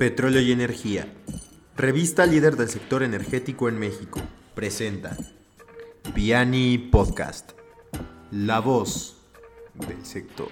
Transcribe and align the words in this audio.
Petróleo 0.00 0.40
y 0.40 0.50
Energía. 0.50 1.06
Revista 1.76 2.24
líder 2.24 2.56
del 2.56 2.70
sector 2.70 3.02
energético 3.02 3.68
en 3.68 3.78
México. 3.78 4.18
Presenta 4.54 5.14
Piani 6.14 6.78
Podcast. 6.78 7.52
La 8.30 8.60
voz 8.60 9.20
del 9.74 10.02
sector. 10.02 10.48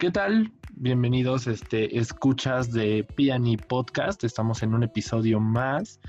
¿Qué 0.00 0.10
tal? 0.10 0.50
Bienvenidos, 0.74 1.46
este, 1.46 1.96
escuchas 1.96 2.72
de 2.72 3.06
Piani 3.14 3.56
Podcast. 3.56 4.24
Estamos 4.24 4.64
en 4.64 4.74
un 4.74 4.82
episodio 4.82 5.38
más. 5.38 6.00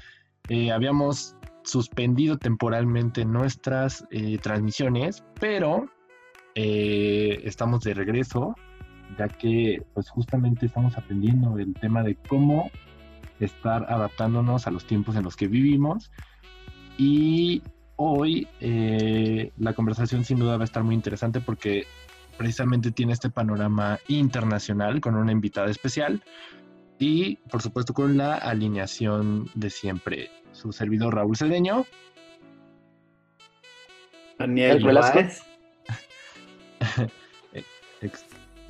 Eh, 0.48 0.72
habíamos 0.72 1.36
suspendido 1.64 2.38
temporalmente 2.38 3.26
nuestras 3.26 4.06
eh, 4.12 4.38
transmisiones, 4.40 5.24
pero 5.40 5.88
eh, 6.56 7.42
estamos 7.44 7.84
de 7.84 7.94
regreso, 7.94 8.56
ya 9.18 9.28
que 9.28 9.84
pues 9.94 10.10
justamente 10.10 10.66
estamos 10.66 10.98
aprendiendo 10.98 11.58
el 11.58 11.74
tema 11.74 12.04
de 12.04 12.16
cómo 12.16 12.70
estar 13.40 13.86
adaptándonos 13.92 14.68
a 14.68 14.72
los 14.72 14.86
tiempos 14.86 15.16
en 15.16 15.24
los 15.24 15.36
que 15.36 15.48
vivimos. 15.48 16.12
Y 16.98 17.64
hoy 17.96 18.48
eh, 18.60 19.52
la 19.58 19.74
conversación 19.74 20.24
sin 20.26 20.40
duda 20.40 20.58
va 20.58 20.64
a 20.64 20.66
estar 20.66 20.84
muy 20.84 20.96
interesante 20.96 21.40
porque 21.40 21.86
precisamente 22.38 22.92
tiene 22.92 23.14
este 23.14 23.30
panorama 23.30 24.00
internacional 24.08 25.02
con 25.02 25.16
una 25.16 25.32
invitada 25.32 25.70
especial 25.70 26.24
y 26.98 27.38
por 27.50 27.62
supuesto 27.62 27.94
con 27.94 28.18
la 28.18 28.36
alineación 28.36 29.50
de 29.56 29.70
siempre 29.70 30.30
su 30.60 30.72
servidor 30.74 31.16
Raúl 31.16 31.38
Cedeño. 31.38 31.86
Daniel 34.38 34.84
Velázquez. 34.84 35.42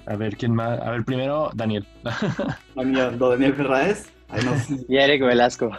A 0.06 0.16
ver, 0.16 0.38
¿quién 0.38 0.56
más? 0.56 0.80
A 0.82 0.92
ver, 0.92 1.04
primero, 1.06 1.52
Daniel. 1.54 1.86
Daniel, 2.76 3.18
Daniel 3.20 3.54
Ferraez. 3.54 4.10
Y 4.88 4.98
Eric 4.98 5.24
Velasco. 5.24 5.72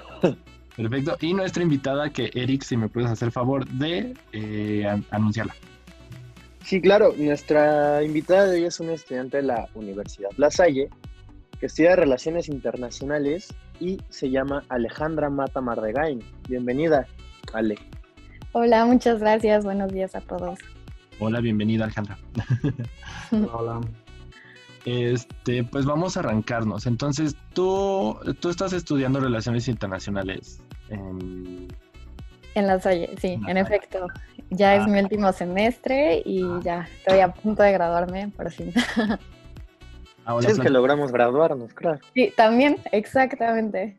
Perfecto. 0.76 1.16
Y 1.20 1.34
nuestra 1.34 1.62
invitada, 1.62 2.10
que 2.10 2.30
Eric, 2.34 2.62
si 2.62 2.76
me 2.76 2.88
puedes 2.88 3.10
hacer 3.10 3.30
favor 3.30 3.66
de 3.68 4.14
eh, 4.32 4.86
anunciarla. 5.10 5.54
Sí, 6.64 6.80
claro. 6.80 7.14
Nuestra 7.16 8.02
invitada 8.02 8.46
de 8.46 8.58
hoy 8.58 8.64
es 8.64 8.80
una 8.80 8.92
estudiante 8.92 9.38
de 9.38 9.44
la 9.44 9.68
Universidad 9.74 10.30
La 10.36 10.50
Salle 10.50 10.88
que 11.58 11.66
estudia 11.66 11.94
Relaciones 11.94 12.48
Internacionales 12.48 13.54
y 13.80 13.98
se 14.10 14.30
llama 14.30 14.62
Alejandra 14.68 15.30
Mata 15.30 15.60
Mardegain. 15.60 16.20
Bienvenida, 16.48 17.06
Ale. 17.52 17.76
Hola, 18.52 18.84
muchas 18.84 19.20
gracias. 19.20 19.64
Buenos 19.64 19.92
días 19.92 20.14
a 20.14 20.20
todos. 20.20 20.58
Hola, 21.18 21.40
bienvenida, 21.40 21.84
Alejandra. 21.84 22.18
Hola. 23.52 23.80
Este, 24.84 25.64
pues 25.64 25.84
vamos 25.84 26.16
a 26.16 26.20
arrancarnos. 26.20 26.86
Entonces, 26.86 27.36
tú, 27.52 28.18
tú 28.40 28.48
estás 28.50 28.72
estudiando 28.72 29.20
Relaciones 29.20 29.68
Internacionales 29.68 30.62
en... 30.88 31.68
En 32.56 32.66
La 32.66 32.80
Salle, 32.80 33.10
sí, 33.20 33.38
en 33.46 33.56
efecto. 33.56 34.08
Ya 34.50 34.74
es 34.74 34.82
Ah. 34.82 34.88
mi 34.88 34.98
último 34.98 35.32
semestre 35.32 36.20
y 36.24 36.42
ya 36.62 36.88
estoy 36.98 37.20
a 37.20 37.32
punto 37.32 37.62
de 37.62 37.70
graduarme, 37.72 38.28
por 38.36 38.50
fin. 38.50 38.72
Ahora, 40.30 40.46
Sí, 40.46 40.52
es 40.52 40.60
que 40.60 40.70
logramos 40.70 41.10
graduarnos, 41.10 41.74
claro. 41.74 41.98
Sí, 42.14 42.32
también, 42.36 42.76
exactamente. 42.92 43.96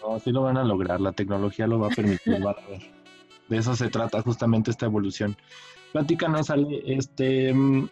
no, 0.00 0.18
sí 0.18 0.32
lo 0.32 0.40
van 0.40 0.56
a 0.56 0.64
lograr, 0.64 0.98
la 0.98 1.12
tecnología 1.12 1.66
lo 1.66 1.78
va 1.78 1.88
a 1.88 1.90
permitir, 1.90 2.40
van 2.40 2.54
a 2.56 2.68
ver. 2.70 2.90
De 3.48 3.58
eso 3.58 3.76
se 3.76 3.90
trata 3.90 4.22
justamente 4.22 4.70
esta 4.70 4.86
evolución. 4.86 5.36
Platícanos, 5.92 6.48
Ale, 6.48 6.82
este, 6.86 7.52
mm, 7.52 7.86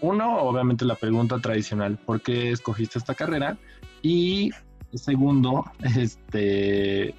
uno, 0.00 0.38
obviamente 0.42 0.84
la 0.84 0.94
pregunta 0.94 1.40
tradicional, 1.40 1.98
¿por 1.98 2.20
qué 2.20 2.52
escogiste 2.52 3.00
esta 3.00 3.16
carrera? 3.16 3.58
Y 4.02 4.52
segundo, 4.94 5.64
este, 5.96 7.16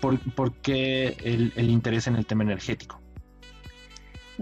¿por, 0.00 0.18
por 0.34 0.54
qué 0.54 1.16
el, 1.22 1.52
el 1.54 1.70
interés 1.70 2.08
en 2.08 2.16
el 2.16 2.26
tema 2.26 2.42
energético? 2.42 3.00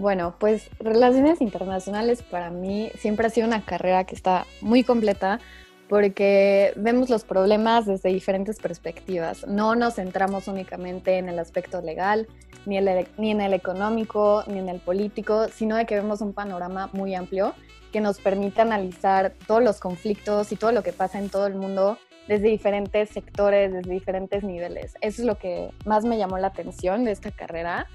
Bueno, 0.01 0.33
pues 0.39 0.67
relaciones 0.79 1.41
internacionales 1.41 2.23
para 2.23 2.49
mí 2.49 2.89
siempre 2.97 3.27
ha 3.27 3.29
sido 3.29 3.45
una 3.45 3.63
carrera 3.63 4.03
que 4.03 4.15
está 4.15 4.47
muy 4.59 4.83
completa 4.83 5.39
porque 5.87 6.73
vemos 6.75 7.11
los 7.11 7.23
problemas 7.23 7.85
desde 7.85 8.09
diferentes 8.09 8.57
perspectivas. 8.57 9.45
No 9.45 9.75
nos 9.75 9.95
centramos 9.95 10.47
únicamente 10.47 11.19
en 11.19 11.29
el 11.29 11.37
aspecto 11.37 11.81
legal, 11.81 12.27
ni, 12.65 12.77
en 12.77 13.41
el 13.41 13.53
económico, 13.53 14.43
ni 14.47 14.57
en 14.57 14.69
el 14.69 14.79
político, 14.79 15.49
sino 15.49 15.75
de 15.75 15.85
que 15.85 15.93
vemos 15.93 16.21
un 16.21 16.33
panorama 16.33 16.89
muy 16.93 17.13
amplio 17.13 17.53
que 17.93 18.01
nos 18.01 18.17
permite 18.17 18.61
analizar 18.61 19.33
todos 19.45 19.61
los 19.61 19.79
conflictos 19.79 20.51
y 20.51 20.55
todo 20.55 20.71
lo 20.71 20.81
que 20.81 20.93
pasa 20.93 21.19
en 21.19 21.29
todo 21.29 21.45
el 21.45 21.53
mundo 21.53 21.99
desde 22.27 22.47
diferentes 22.47 23.09
sectores, 23.09 23.71
desde 23.71 23.91
diferentes 23.91 24.43
niveles. 24.43 24.95
Eso 25.01 25.21
es 25.21 25.27
lo 25.27 25.37
que 25.37 25.69
más 25.85 26.05
me 26.05 26.17
llamó 26.17 26.39
la 26.39 26.47
atención 26.47 27.03
de 27.03 27.11
esta 27.11 27.29
carrera. 27.29 27.85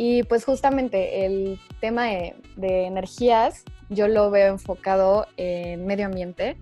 Y 0.00 0.22
pues 0.22 0.44
justamente 0.44 1.26
el 1.26 1.58
tema 1.80 2.06
de, 2.06 2.36
energías 2.56 3.64
yo 3.88 4.06
lo 4.06 4.30
veo 4.30 4.52
enfocado 4.52 5.26
en 5.36 5.86
medio 5.86 6.06
ambiente, 6.06 6.56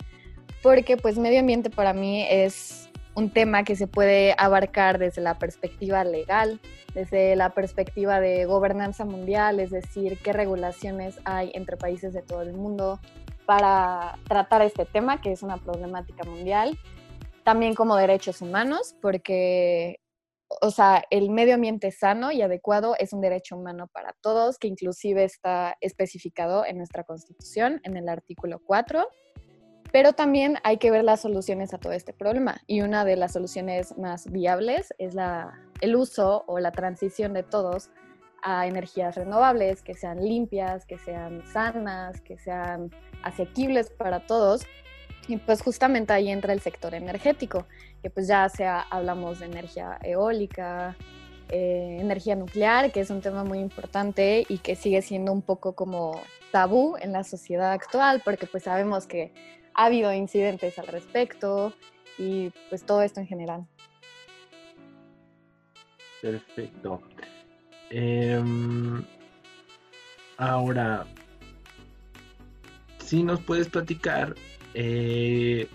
porque 0.62 0.96
pues 0.96 1.18
medio 1.18 1.40
ambiente 1.40 1.68
para 1.68 1.92
mí 1.92 2.24
es 2.30 2.88
un 3.14 3.30
tema 3.30 3.62
que 3.62 3.76
se 3.76 3.86
puede 3.86 4.34
abarcar 4.38 4.98
desde 4.98 5.20
la 5.20 5.38
perspectiva 5.38 6.02
legal, 6.02 6.60
desde 6.94 7.36
la 7.36 7.50
perspectiva 7.50 8.20
de 8.20 8.46
gobernanza 8.46 9.04
mundial, 9.04 9.60
es 9.60 9.70
decir, 9.70 10.18
qué 10.24 10.32
regulaciones 10.32 11.18
hay 11.26 11.50
entre 11.52 11.76
países 11.76 12.14
de 12.14 12.22
todo 12.22 12.40
el 12.40 12.54
mundo 12.54 13.00
para 13.44 14.18
tratar 14.26 14.62
este 14.62 14.86
tema, 14.86 15.20
que 15.20 15.32
es 15.32 15.42
una 15.42 15.58
problemática 15.58 16.24
mundial, 16.24 16.78
también 17.44 17.74
como 17.74 17.96
derechos 17.96 18.40
humanos, 18.40 18.96
porque 19.02 20.00
o 20.48 20.70
sea, 20.70 21.04
el 21.10 21.30
medio 21.30 21.54
ambiente 21.54 21.90
sano 21.90 22.30
y 22.30 22.42
adecuado 22.42 22.94
es 22.98 23.12
un 23.12 23.20
derecho 23.20 23.56
humano 23.56 23.88
para 23.92 24.14
todos, 24.20 24.58
que 24.58 24.68
inclusive 24.68 25.24
está 25.24 25.76
especificado 25.80 26.64
en 26.64 26.78
nuestra 26.78 27.04
Constitución, 27.04 27.80
en 27.84 27.96
el 27.96 28.08
artículo 28.08 28.60
4. 28.64 29.08
Pero 29.92 30.12
también 30.12 30.58
hay 30.62 30.78
que 30.78 30.90
ver 30.90 31.04
las 31.04 31.22
soluciones 31.22 31.72
a 31.74 31.78
todo 31.78 31.92
este 31.92 32.12
problema. 32.12 32.60
Y 32.66 32.82
una 32.82 33.04
de 33.04 33.16
las 33.16 33.32
soluciones 33.32 33.96
más 33.98 34.30
viables 34.30 34.92
es 34.98 35.14
la, 35.14 35.52
el 35.80 35.96
uso 35.96 36.44
o 36.46 36.58
la 36.58 36.72
transición 36.72 37.32
de 37.32 37.42
todos 37.42 37.90
a 38.42 38.66
energías 38.66 39.16
renovables, 39.16 39.82
que 39.82 39.94
sean 39.94 40.22
limpias, 40.22 40.86
que 40.86 40.98
sean 40.98 41.44
sanas, 41.46 42.20
que 42.20 42.38
sean 42.38 42.90
asequibles 43.22 43.90
para 43.90 44.26
todos. 44.26 44.66
Y 45.28 45.38
pues 45.38 45.62
justamente 45.62 46.12
ahí 46.12 46.28
entra 46.28 46.52
el 46.52 46.60
sector 46.60 46.94
energético, 46.94 47.66
que 48.06 48.10
pues 48.10 48.28
ya 48.28 48.48
sea 48.48 48.82
hablamos 48.82 49.40
de 49.40 49.46
energía 49.46 49.98
eólica, 50.00 50.94
eh, 51.48 51.98
energía 52.00 52.36
nuclear, 52.36 52.92
que 52.92 53.00
es 53.00 53.10
un 53.10 53.20
tema 53.20 53.42
muy 53.42 53.58
importante 53.58 54.46
y 54.48 54.58
que 54.58 54.76
sigue 54.76 55.02
siendo 55.02 55.32
un 55.32 55.42
poco 55.42 55.74
como 55.74 56.22
tabú 56.52 56.96
en 57.00 57.10
la 57.10 57.24
sociedad 57.24 57.72
actual, 57.72 58.22
porque 58.24 58.46
pues 58.46 58.62
sabemos 58.62 59.08
que 59.08 59.32
ha 59.74 59.86
habido 59.86 60.12
incidentes 60.12 60.78
al 60.78 60.86
respecto 60.86 61.72
y 62.16 62.52
pues 62.68 62.86
todo 62.86 63.02
esto 63.02 63.18
en 63.18 63.26
general. 63.26 63.66
Perfecto. 66.22 67.02
Em, 67.90 69.04
ahora, 70.36 71.08
si 72.98 73.24
nos 73.24 73.40
puedes 73.40 73.68
platicar, 73.68 74.36
eh, 74.74 75.68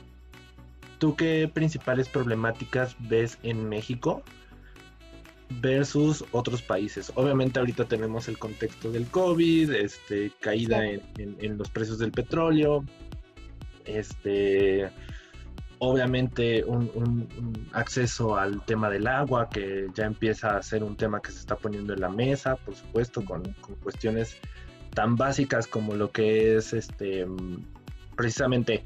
¿tú 1.02 1.16
qué 1.16 1.50
principales 1.52 2.08
problemáticas 2.08 2.96
ves 3.00 3.40
en 3.42 3.68
México 3.68 4.22
versus 5.60 6.24
otros 6.32 6.62
países? 6.62 7.12
Obviamente 7.16 7.58
ahorita 7.60 7.86
tenemos 7.86 8.28
el 8.28 8.38
contexto 8.38 8.92
del 8.92 9.08
COVID, 9.08 9.72
este, 9.72 10.32
caída 10.40 10.86
en, 10.86 11.02
en- 11.18 11.36
en 11.42 11.58
los 11.58 11.70
precios 11.70 11.98
del 11.98 12.12
petróleo, 12.12 12.86
este, 13.86 14.90
obviamente 15.80 16.64
un, 16.64 16.92
un- 16.94 17.28
un 17.40 17.68
acceso 17.74 18.38
al 18.38 18.64
tema 18.66 18.92
del 18.92 19.08
agua 19.08 19.50
que 19.50 19.88
ya 19.96 20.06
empieza 20.06 20.56
a 20.56 20.62
ser 20.62 20.84
un 20.84 20.96
tema 20.96 21.20
que 21.20 21.32
se 21.32 21.40
está 21.40 21.56
poniendo 21.56 21.94
en 21.94 22.02
la 22.02 22.10
mesa, 22.10 22.58
por 22.58 22.76
supuesto, 22.76 23.26
con, 23.26 23.42
con 23.62 23.74
cuestiones 23.78 24.38
tan 24.94 25.16
básicas 25.16 25.66
como 25.66 25.96
lo 25.96 26.12
que 26.12 26.58
es 26.58 26.74
este 26.74 27.26
mm, 27.26 27.58
precisamente 28.16 28.84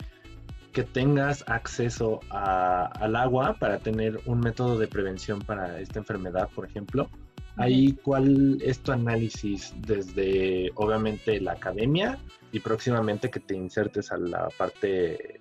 que 0.75 0.83
tengas 0.83 1.45
acceso 1.47 2.19
a- 2.29 2.87
al 2.99 3.15
agua 3.15 3.55
para 3.57 3.79
tener 3.79 4.19
un 4.25 4.41
método 4.41 4.77
de 4.77 4.87
prevención 4.87 5.39
para 5.39 5.79
esta 5.79 5.99
enfermedad, 5.99 6.49
por 6.53 6.65
ejemplo. 6.67 7.09
Ahí, 7.55 7.93
¿cuál 8.03 8.61
es 8.61 8.79
tu 8.79 8.91
análisis 8.91 9.73
desde, 9.87 10.71
obviamente, 10.75 11.39
la 11.39 11.53
academia 11.53 12.19
y 12.51 12.59
próximamente 12.59 13.29
que 13.29 13.39
te 13.39 13.55
insertes 13.55 14.11
a 14.11 14.17
la 14.17 14.49
parte 14.57 15.39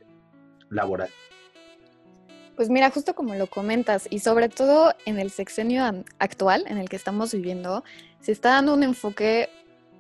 laboral? 0.71 1.11
Pues 2.55 2.71
mira, 2.71 2.89
justo 2.91 3.17
como 3.17 3.35
lo 3.35 3.49
comentas, 3.49 4.07
y 4.09 4.21
sobre 4.21 4.49
todo 4.49 4.95
en 5.05 5.19
el 5.19 5.33
sexenio 5.33 6.05
actual 6.21 6.65
en 6.69 6.79
el 6.79 6.89
que 6.89 6.95
estamos 6.95 7.35
viviendo, 7.35 7.83
se 8.21 8.31
está 8.31 8.51
dando 8.51 8.75
un 8.75 8.85
enfoque 8.85 9.49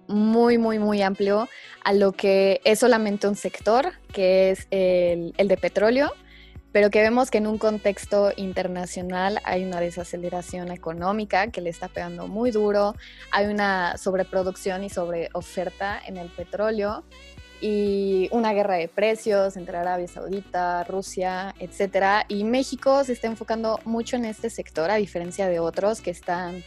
muy, 0.08 0.58
muy, 0.58 0.78
muy 0.78 1.02
amplio 1.02 1.48
a 1.84 1.92
lo 1.92 2.12
que 2.12 2.60
es 2.64 2.78
solamente 2.78 3.28
un 3.28 3.36
sector, 3.36 3.92
que 4.12 4.50
es 4.50 4.66
el, 4.70 5.34
el 5.36 5.48
de 5.48 5.56
petróleo, 5.56 6.12
pero 6.72 6.90
que 6.90 7.00
vemos 7.02 7.30
que 7.30 7.38
en 7.38 7.46
un 7.46 7.56
contexto 7.56 8.32
internacional 8.36 9.40
hay 9.44 9.64
una 9.64 9.78
desaceleración 9.80 10.72
económica 10.72 11.46
que 11.52 11.60
le 11.60 11.70
está 11.70 11.86
pegando 11.86 12.26
muy 12.26 12.50
duro, 12.50 12.96
hay 13.30 13.46
una 13.46 13.96
sobreproducción 13.96 14.82
y 14.82 14.90
sobreoferta 14.90 16.00
en 16.04 16.16
el 16.16 16.30
petróleo 16.30 17.04
y 17.60 18.28
una 18.32 18.52
guerra 18.52 18.74
de 18.74 18.88
precios 18.88 19.56
entre 19.56 19.78
Arabia 19.78 20.08
Saudita, 20.08 20.84
Rusia, 20.84 21.54
etcétera. 21.58 22.26
Y 22.28 22.44
México 22.44 23.04
se 23.04 23.12
está 23.12 23.28
enfocando 23.28 23.78
mucho 23.84 24.16
en 24.16 24.24
este 24.24 24.50
sector, 24.50 24.90
a 24.90 24.96
diferencia 24.96 25.48
de 25.48 25.60
otros 25.60 26.00
que 26.00 26.10
están 26.10 26.62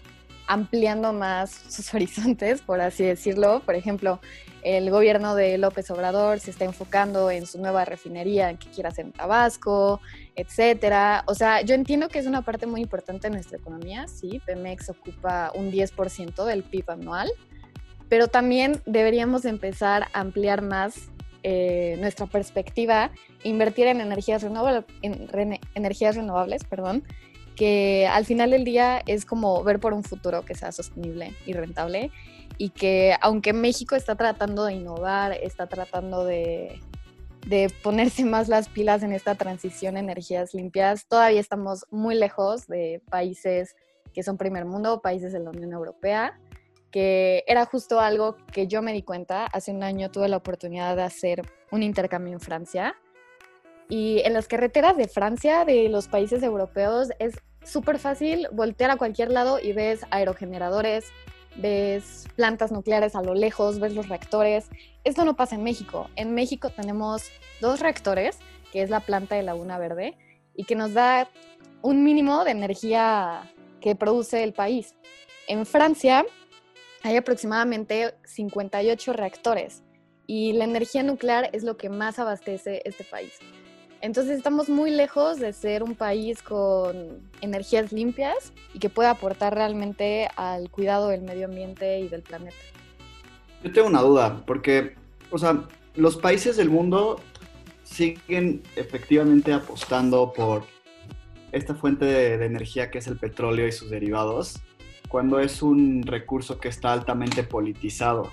ampliando 0.48 1.14
más 1.14 1.52
sus 1.70 1.94
horizontes, 1.94 2.62
por 2.62 2.82
así 2.82 3.04
decirlo. 3.04 3.62
Por 3.66 3.76
ejemplo, 3.76 4.20
el 4.64 4.90
gobierno 4.90 5.36
de 5.36 5.58
López 5.58 5.90
Obrador 5.92 6.40
se 6.40 6.52
está 6.52 6.66
enfocando 6.66 7.30
en 7.32 7.46
su 7.46 7.60
nueva 7.60 7.86
refinería 7.86 8.54
que 8.56 8.70
quiere 8.70 8.90
hacer 8.90 9.06
en 9.06 9.12
Tabasco, 9.12 10.02
etcétera. 10.36 11.24
O 11.28 11.36
sea, 11.36 11.62
yo 11.62 11.76
entiendo 11.76 12.10
que 12.10 12.20
es 12.20 12.28
una 12.28 12.42
parte 12.42 12.66
muy 12.66 12.82
importante 12.82 13.28
de 13.28 13.36
nuestra 13.36 13.58
economía, 13.58 14.08
sí, 14.08 14.42
Pemex 14.46 14.90
ocupa 14.90 15.52
un 15.56 15.72
10% 15.72 16.44
del 16.46 16.64
PIB 16.64 16.92
anual, 16.92 17.30
pero 18.10 18.28
también 18.28 18.82
deberíamos 18.86 19.46
empezar 19.46 20.08
a 20.14 20.20
ampliar 20.20 20.62
más 20.62 21.10
eh, 21.44 21.96
nuestra 22.00 22.26
perspectiva, 22.26 23.12
invertir 23.44 23.88
en 23.88 24.02
energías, 24.02 24.42
renovables, 24.42 24.86
en 25.02 25.60
energías 25.76 26.16
renovables, 26.16 26.64
perdón, 26.66 27.04
que 27.58 28.08
al 28.08 28.24
final 28.24 28.52
del 28.52 28.64
día 28.64 29.02
es 29.08 29.26
como 29.26 29.64
ver 29.64 29.80
por 29.80 29.94
un 29.94 30.04
futuro 30.04 30.46
que 30.46 30.56
sea 30.56 30.72
sostenible 30.72 31.34
y 31.46 31.54
rentable 31.54 32.12
y 32.58 32.70
que 32.70 33.16
aunque 33.20 33.52
México 33.52 33.96
está 33.96 34.16
tratando 34.16 34.66
de 34.66 34.76
innovar, 34.76 35.34
está 35.34 35.68
tratando 35.68 36.24
de, 36.24 36.80
de 37.48 37.72
ponerse 37.82 38.24
más 38.26 38.48
las 38.48 38.70
pilas 38.70 39.02
en 39.02 39.12
esta 39.12 39.36
transición 39.36 39.98
a 39.98 40.00
energías 40.00 40.54
limpias, 40.54 41.08
todavía 41.08 41.42
estamos 41.42 41.86
muy 41.90 42.14
lejos 42.14 42.68
de 42.68 43.02
países 43.10 43.76
que 44.14 44.22
son 44.22 44.38
primer 44.38 44.66
mundo, 44.66 45.02
países 45.02 45.34
de 45.34 45.40
la 45.40 45.50
Unión 45.50 45.74
Europea 45.74 46.40
que 46.92 47.44
era 47.48 47.66
justo 47.66 48.00
algo 48.00 48.38
que 48.54 48.68
yo 48.68 48.82
me 48.82 48.94
di 48.94 49.02
cuenta. 49.02 49.46
Hace 49.48 49.72
un 49.72 49.84
año 49.84 50.10
tuve 50.10 50.30
la 50.30 50.38
oportunidad 50.38 50.96
de 50.96 51.04
hacer 51.04 51.42
un 51.70 51.84
intercambio 51.84 52.34
en 52.34 52.40
Francia 52.40 52.96
y 53.90 54.22
en 54.26 54.34
las 54.34 54.48
carreteras 54.48 54.98
de 54.98 55.08
Francia, 55.08 55.64
de 55.64 55.90
los 55.90 56.08
países 56.08 56.44
europeos, 56.44 57.10
es 57.20 57.36
súper 57.64 58.00
fácil 58.00 58.48
voltear 58.52 58.92
a 58.92 58.98
cualquier 58.98 59.32
lado 59.32 59.60
y 59.60 59.72
ves 59.72 60.02
aerogeneradores, 60.12 61.06
ves 61.56 62.28
plantas 62.36 62.72
nucleares 62.72 63.16
a 63.16 63.22
lo 63.22 63.34
lejos, 63.34 63.80
ves 63.80 63.94
los 63.94 64.10
reactores. 64.10 64.70
Esto 65.04 65.26
no 65.26 65.36
pasa 65.36 65.56
en 65.56 65.64
México. 65.64 66.10
En 66.16 66.34
México 66.34 66.70
tenemos 66.70 67.30
dos 67.62 67.80
reactores, 67.80 68.40
que 68.72 68.82
es 68.82 68.90
la 68.90 69.00
planta 69.00 69.36
de 69.36 69.44
Laguna 69.44 69.78
Verde, 69.78 70.18
y 70.54 70.66
que 70.66 70.76
nos 70.76 70.94
da 70.94 71.30
un 71.82 72.04
mínimo 72.04 72.44
de 72.44 72.52
energía 72.52 73.54
que 73.80 73.96
produce 73.96 74.44
el 74.44 74.54
país. 74.54 74.96
En 75.48 75.66
Francia 75.66 76.26
hay 77.04 77.16
aproximadamente 77.16 78.16
58 78.26 79.14
reactores 79.14 79.84
y 80.26 80.52
la 80.54 80.66
energía 80.66 81.04
nuclear 81.04 81.50
es 81.54 81.64
lo 81.64 81.78
que 81.78 81.90
más 81.90 82.20
abastece 82.20 82.82
este 82.84 83.06
país. 83.06 83.34
Entonces 84.02 84.38
estamos 84.38 84.70
muy 84.70 84.92
lejos 84.92 85.40
de 85.40 85.54
ser 85.54 85.84
un 85.84 85.96
país 85.96 86.42
con 86.42 86.96
energías 87.42 87.92
limpias 87.92 88.54
y 88.74 88.80
que 88.80 88.90
pueda 88.90 89.12
aportar 89.12 89.56
realmente 89.56 90.28
al 90.36 90.70
cuidado 90.70 91.10
del 91.10 91.22
medio 91.22 91.46
ambiente 91.46 92.00
y 92.00 92.08
del 92.08 92.22
planeta. 92.22 92.56
Yo 93.64 93.72
tengo 93.72 93.88
una 93.88 94.02
duda, 94.02 94.44
porque, 94.46 94.96
o 95.32 95.38
sea, 95.38 95.64
los 95.96 96.16
países 96.16 96.58
del 96.58 96.70
mundo 96.70 97.20
siguen 97.84 98.62
efectivamente 98.76 99.52
apostando 99.52 100.32
por 100.32 100.64
esta 101.52 101.74
fuente 101.74 102.06
de, 102.06 102.38
de 102.38 102.46
energía 102.46 102.92
que 102.92 103.00
es 103.00 103.08
el 103.08 103.18
petróleo 103.18 103.68
y 103.68 103.72
sus 103.72 103.90
derivados, 103.90 104.60
cuando 105.08 105.40
es 105.40 105.62
un 105.62 106.04
recurso 106.04 106.60
que 106.60 106.68
está 106.68 106.94
altamente 106.94 107.44
politizado. 107.44 108.32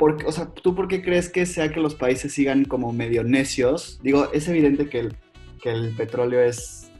O 0.00 0.32
sea, 0.32 0.46
¿tú 0.46 0.74
por 0.74 0.88
qué 0.88 1.02
crees 1.02 1.28
que 1.28 1.44
sea 1.46 1.70
que 1.70 1.80
los 1.80 1.94
países 1.94 2.32
sigan 2.32 2.64
como 2.64 2.92
medio 2.92 3.22
necios? 3.22 4.00
Digo, 4.02 4.32
es 4.32 4.48
evidente 4.48 4.88
que 4.88 5.00
el, 5.00 5.16
que 5.62 5.70
el 5.70 5.94
petróleo 5.94 6.40
es 6.40 6.90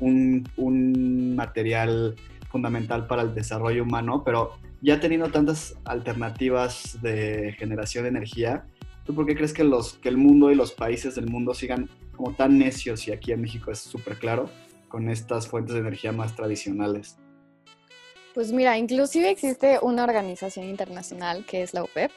un, 0.00 0.48
un, 0.56 1.36
material 1.36 2.16
fundamental 2.50 3.06
para 3.06 3.22
el 3.22 3.34
desarrollo 3.34 3.82
humano, 3.82 4.22
pero 4.24 4.52
ya 4.80 4.98
teniendo 5.00 5.30
tantas 5.30 5.76
alternativas 5.84 6.98
de 7.02 7.54
generación 7.58 8.04
de 8.04 8.10
energía, 8.10 8.64
¿tú 9.04 9.14
por 9.14 9.26
qué 9.26 9.34
crees 9.34 9.52
que, 9.52 9.64
los, 9.64 9.94
que 9.94 10.08
el 10.08 10.16
mundo 10.16 10.50
y 10.50 10.54
los 10.54 10.72
países 10.72 11.14
del 11.14 11.26
mundo 11.26 11.52
sigan 11.54 11.88
como 12.16 12.34
tan 12.34 12.58
necios, 12.58 13.06
y 13.06 13.12
aquí 13.12 13.32
en 13.32 13.42
México 13.42 13.70
es 13.70 13.78
súper 13.78 14.16
claro, 14.16 14.50
con 14.88 15.08
estas 15.10 15.46
fuentes 15.46 15.74
de 15.74 15.80
energía 15.80 16.12
más 16.12 16.34
tradicionales? 16.34 17.18
Pues 18.34 18.52
mira, 18.52 18.78
inclusive 18.78 19.30
existe 19.30 19.78
una 19.82 20.04
organización 20.04 20.66
internacional 20.66 21.44
que 21.44 21.62
es 21.62 21.74
la 21.74 21.82
OPEP 21.82 22.10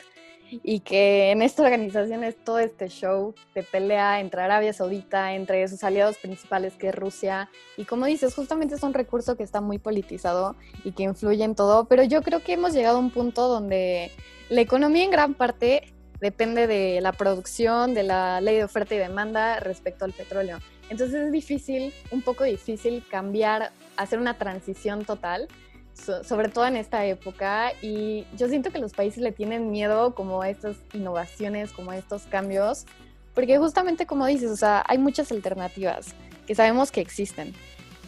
y 0.63 0.81
que 0.81 1.31
en 1.31 1.41
esta 1.41 1.63
organización 1.63 2.23
es 2.23 2.35
todo 2.35 2.59
este 2.59 2.89
show 2.89 3.33
de 3.55 3.63
pelea 3.63 4.19
entre 4.19 4.41
Arabia 4.41 4.73
Saudita, 4.73 5.33
entre 5.33 5.67
sus 5.67 5.83
aliados 5.83 6.17
principales 6.17 6.73
que 6.73 6.89
es 6.89 6.95
Rusia. 6.95 7.49
Y 7.77 7.85
como 7.85 8.05
dices, 8.05 8.35
justamente 8.35 8.75
es 8.75 8.83
un 8.83 8.93
recurso 8.93 9.35
que 9.35 9.43
está 9.43 9.61
muy 9.61 9.79
politizado 9.79 10.55
y 10.83 10.91
que 10.91 11.03
influye 11.03 11.43
en 11.43 11.55
todo, 11.55 11.85
pero 11.85 12.03
yo 12.03 12.21
creo 12.21 12.41
que 12.41 12.53
hemos 12.53 12.73
llegado 12.73 12.97
a 12.97 12.99
un 12.99 13.11
punto 13.11 13.47
donde 13.47 14.11
la 14.49 14.61
economía 14.61 15.03
en 15.03 15.11
gran 15.11 15.33
parte 15.33 15.93
depende 16.19 16.67
de 16.67 17.01
la 17.01 17.11
producción, 17.11 17.93
de 17.93 18.03
la 18.03 18.39
ley 18.39 18.55
de 18.55 18.63
oferta 18.63 18.95
y 18.95 18.97
demanda 18.97 19.59
respecto 19.59 20.05
al 20.05 20.13
petróleo. 20.13 20.59
Entonces 20.89 21.25
es 21.25 21.31
difícil, 21.31 21.93
un 22.11 22.21
poco 22.21 22.43
difícil 22.43 23.03
cambiar, 23.09 23.71
hacer 23.97 24.19
una 24.19 24.37
transición 24.37 25.05
total, 25.05 25.47
sobre 25.93 26.49
todo 26.49 26.65
en 26.65 26.75
esta 26.75 27.05
época. 27.05 27.71
Y 27.81 28.25
yo 28.35 28.47
siento 28.47 28.71
que 28.71 28.79
los 28.79 28.93
países 28.93 29.21
le 29.21 29.31
tienen 29.31 29.71
miedo 29.71 30.15
como 30.15 30.41
a 30.41 30.49
estas 30.49 30.77
innovaciones, 30.93 31.71
como 31.71 31.91
a 31.91 31.97
estos 31.97 32.23
cambios, 32.23 32.85
porque 33.33 33.57
justamente 33.57 34.05
como 34.05 34.25
dices, 34.25 34.51
o 34.51 34.57
sea, 34.57 34.83
hay 34.87 34.97
muchas 34.97 35.31
alternativas 35.31 36.13
que 36.45 36.55
sabemos 36.55 36.91
que 36.91 37.01
existen. 37.01 37.53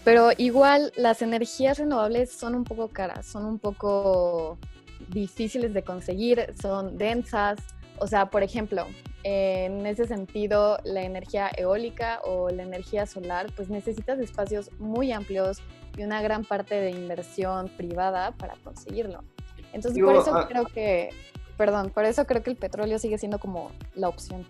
Pero 0.04 0.30
igual 0.38 0.94
las 0.96 1.24
energías 1.24 1.80
renovables 1.80 2.32
son 2.32 2.54
un 2.54 2.64
poco 2.64 2.90
caras, 2.90 3.26
son 3.26 3.46
un 3.46 3.58
poco 3.58 4.60
difíciles 5.10 5.74
de 5.74 5.84
conseguir, 5.84 6.54
son 6.62 6.98
densas. 6.98 7.58
O 7.98 8.06
sea, 8.06 8.28
por 8.28 8.44
ejemplo, 8.44 8.86
en 9.24 9.86
ese 9.88 10.06
sentido, 10.06 10.78
la 10.84 11.02
energía 11.02 11.50
eólica 11.58 12.22
o 12.24 12.52
la 12.52 12.62
energía 12.62 13.08
solar, 13.08 13.48
pues 13.56 13.70
necesitas 13.70 14.20
espacios 14.20 14.70
muy 14.78 15.12
amplios 15.12 15.58
y 15.98 16.04
una 16.04 16.22
gran 16.22 16.44
parte 16.44 16.76
de 16.76 16.92
inversión 16.92 17.70
privada 17.70 18.32
para 18.32 18.56
conseguirlo. 18.64 19.24
Entonces, 19.74 20.02
por 20.02 20.16
eso 20.16 20.36
ah, 20.36 20.48
creo 20.48 20.66
que, 20.66 21.10
perdón, 21.58 21.92
por 21.94 22.06
eso 22.06 22.26
creo 22.26 22.44
que 22.44 22.52
el 22.52 22.56
petróleo 22.56 23.00
sigue 23.00 23.18
siendo 23.18 23.40
como 23.40 23.72
la 23.94 24.10
opción. 24.10 24.46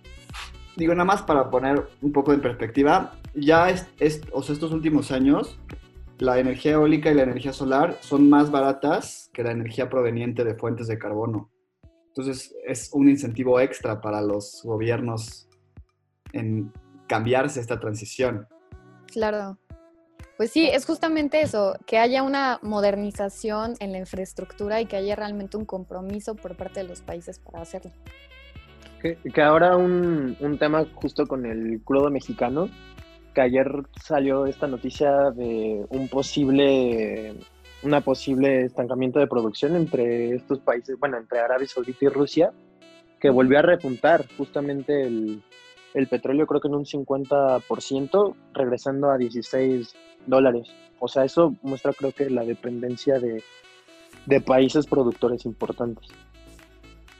Digo, 0.75 0.93
nada 0.93 1.05
más 1.05 1.21
para 1.21 1.49
poner 1.49 1.87
un 2.01 2.11
poco 2.11 2.33
en 2.33 2.41
perspectiva, 2.41 3.13
ya 3.33 3.69
es, 3.69 3.87
o 4.31 4.43
sea, 4.43 4.53
estos 4.53 4.71
últimos 4.71 5.11
años, 5.11 5.57
la 6.19 6.39
energía 6.39 6.73
eólica 6.73 7.11
y 7.11 7.13
la 7.13 7.23
energía 7.23 7.53
solar 7.53 7.97
son 8.01 8.29
más 8.29 8.51
baratas 8.51 9.29
que 9.33 9.43
la 9.43 9.51
energía 9.51 9.89
proveniente 9.89 10.43
de 10.43 10.55
fuentes 10.55 10.87
de 10.87 10.97
carbono. 10.97 11.49
Entonces 12.07 12.55
es 12.65 12.89
un 12.93 13.09
incentivo 13.09 13.59
extra 13.59 13.99
para 13.99 14.21
los 14.21 14.61
gobiernos 14.63 15.49
en 16.31 16.71
cambiarse 17.07 17.59
esta 17.59 17.79
transición. 17.79 18.47
Claro. 19.07 19.57
Pues 20.37 20.51
sí, 20.51 20.67
es 20.67 20.85
justamente 20.85 21.41
eso, 21.41 21.77
que 21.85 21.97
haya 21.97 22.23
una 22.23 22.59
modernización 22.61 23.75
en 23.79 23.93
la 23.93 23.99
infraestructura 23.99 24.81
y 24.81 24.85
que 24.85 24.97
haya 24.97 25.15
realmente 25.15 25.55
un 25.55 25.65
compromiso 25.65 26.35
por 26.35 26.55
parte 26.55 26.81
de 26.81 26.87
los 26.87 27.01
países 27.01 27.39
para 27.39 27.61
hacerlo. 27.61 27.91
Que, 29.01 29.41
ahora 29.41 29.77
un, 29.77 30.35
un, 30.39 30.57
tema 30.57 30.85
justo 30.95 31.27
con 31.27 31.45
el 31.45 31.79
crudo 31.83 32.09
mexicano, 32.09 32.69
que 33.33 33.41
ayer 33.41 33.67
salió 34.03 34.47
esta 34.47 34.67
noticia 34.67 35.29
de 35.31 35.85
un 35.89 36.07
posible 36.09 37.35
una 37.83 38.01
posible 38.01 38.65
estancamiento 38.65 39.19
de 39.19 39.27
producción 39.27 39.75
entre 39.75 40.33
estos 40.33 40.59
países, 40.59 40.97
bueno, 40.99 41.17
entre 41.17 41.39
Arabia 41.39 41.67
Saudita 41.67 42.05
y 42.05 42.07
Rusia, 42.07 42.51
que 43.19 43.29
volvió 43.29 43.59
a 43.59 43.61
repuntar 43.61 44.25
justamente 44.37 45.03
el, 45.03 45.43
petróleo 46.07 46.45
creo 46.45 46.61
que 46.61 46.67
en 46.67 46.75
un 46.75 46.85
50%, 46.85 48.35
regresando 48.53 49.09
a 49.09 49.17
16 49.17 49.95
dólares. 50.27 50.67
O 50.99 51.07
sea, 51.07 51.23
eso 51.23 51.55
muestra 51.61 51.93
creo 51.93 52.11
que 52.11 52.29
la 52.29 52.43
dependencia 52.43 53.19
de, 53.19 53.43
de 54.25 54.41
países 54.41 54.85
productores 54.87 55.45
importantes. 55.45 56.09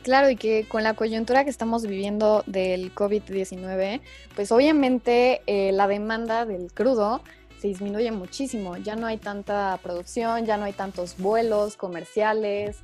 Claro, 0.04 0.30
y 0.30 0.36
que 0.36 0.68
con 0.68 0.84
la 0.84 0.94
coyuntura 0.94 1.44
que 1.44 1.50
estamos 1.50 1.88
viviendo 1.88 2.44
del 2.46 2.94
COVID-19, 2.94 4.02
pues 4.36 4.52
obviamente 4.52 5.42
eh, 5.48 5.72
la 5.72 5.88
demanda 5.88 6.46
del 6.46 6.72
crudo 6.72 7.22
se 7.58 7.70
disminuye 7.70 8.12
muchísimo. 8.12 8.78
Ya 8.78 8.96
no 8.96 9.08
hay 9.08 9.18
tanta 9.18 9.80
producción, 9.82 10.46
ya 10.46 10.58
no 10.58 10.66
hay 10.66 10.74
tantos 10.74 11.18
vuelos 11.18 11.76
comerciales, 11.76 12.78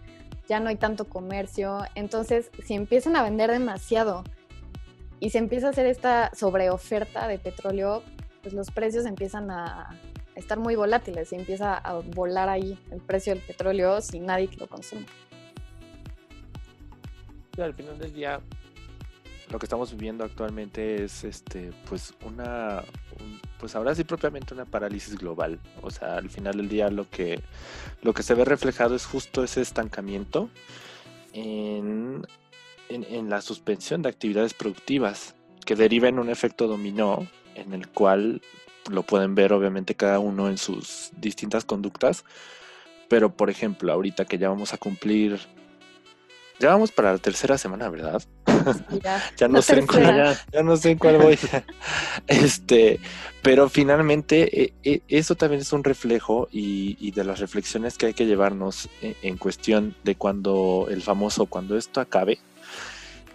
ya 0.47 0.59
no 0.59 0.69
hay 0.69 0.77
tanto 0.77 1.05
comercio. 1.05 1.81
Entonces, 1.93 2.49
si 2.65 2.73
empiezan 2.73 3.15
a 3.15 3.21
vender 3.21 3.51
demasiado 3.51 4.23
y 5.21 5.29
se 5.29 5.37
empieza 5.37 5.67
a 5.67 5.69
hacer 5.69 5.85
esta 5.85 6.31
sobreoferta 6.35 7.29
de 7.29 7.39
petróleo, 7.39 8.03
pues 8.41 8.53
los 8.53 8.69
precios 8.71 9.05
empiezan 9.05 9.49
a 9.49 9.97
estar 10.35 10.59
muy 10.59 10.75
volátiles 10.75 11.31
y 11.31 11.35
empieza 11.35 11.77
a 11.77 11.93
volar 11.99 12.49
ahí 12.49 12.77
el 12.91 12.99
precio 12.99 13.33
del 13.33 13.41
petróleo 13.41 14.01
sin 14.01 14.25
nadie 14.25 14.49
que 14.49 14.57
lo 14.57 14.67
consuma 14.67 15.05
al 17.59 17.73
final 17.73 17.97
del 17.97 18.13
día 18.13 18.39
lo 19.49 19.59
que 19.59 19.65
estamos 19.65 19.91
viviendo 19.91 20.23
actualmente 20.23 21.03
es 21.03 21.25
este 21.25 21.71
pues 21.89 22.13
una 22.25 22.83
pues 23.59 23.75
ahora 23.75 23.93
sí 23.93 24.05
propiamente 24.05 24.53
una 24.53 24.63
parálisis 24.65 25.17
global. 25.17 25.59
O 25.81 25.91
sea 25.91 26.15
al 26.15 26.29
final 26.29 26.55
del 26.55 26.69
día 26.69 26.89
lo 26.89 27.09
que 27.09 27.41
lo 28.01 28.13
que 28.13 28.23
se 28.23 28.33
ve 28.33 28.45
reflejado 28.45 28.95
es 28.95 29.05
justo 29.05 29.43
ese 29.43 29.61
estancamiento 29.61 30.49
en, 31.33 32.25
en, 32.95 33.29
la 33.29 33.41
suspensión 33.41 34.01
de 34.01 34.09
actividades 34.09 34.53
productivas 34.53 35.35
que 35.65 35.75
deriva 35.75 36.07
en 36.07 36.19
un 36.19 36.29
efecto 36.29 36.67
dominó 36.67 37.27
en 37.55 37.73
el 37.73 37.87
cual 37.87 38.41
lo 38.89 39.03
pueden 39.03 39.35
ver 39.35 39.53
obviamente 39.53 39.95
cada 39.95 40.19
uno 40.19 40.49
en 40.49 40.57
sus 40.57 41.11
distintas 41.17 41.65
conductas 41.65 42.25
pero 43.09 43.35
por 43.35 43.49
ejemplo 43.49 43.91
ahorita 43.91 44.25
que 44.25 44.37
ya 44.37 44.49
vamos 44.49 44.73
a 44.73 44.77
cumplir 44.77 45.39
ya 46.61 46.69
vamos 46.69 46.91
para 46.91 47.11
la 47.11 47.17
tercera 47.17 47.57
semana, 47.57 47.89
¿verdad? 47.89 48.21
Ya, 49.37 49.47
no 49.47 49.63
sé 49.63 49.79
en 49.79 49.87
cuál, 49.87 50.37
ya, 50.53 50.61
no 50.61 50.77
sé 50.77 50.91
en 50.91 50.99
cuál 50.99 51.17
voy. 51.17 51.39
este, 52.27 52.99
pero 53.41 53.67
finalmente 53.67 54.61
eh, 54.61 54.73
eh, 54.83 55.01
eso 55.07 55.33
también 55.33 55.61
es 55.61 55.73
un 55.73 55.83
reflejo 55.83 56.47
y, 56.51 57.09
de 57.11 57.23
las 57.23 57.39
reflexiones 57.39 57.97
que 57.97 58.05
hay 58.07 58.13
que 58.13 58.27
llevarnos 58.27 58.89
en, 59.01 59.37
cuestión 59.37 59.95
de 60.03 60.13
cuando 60.15 60.87
el 60.91 61.01
famoso 61.01 61.47
cuando 61.47 61.75
esto 61.75 61.99
acabe 61.99 62.37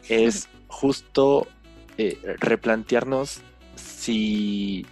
es 0.09 0.49
justo 0.69 1.47
eh, 1.99 2.19
replantearnos 2.39 3.41
si 3.75 4.87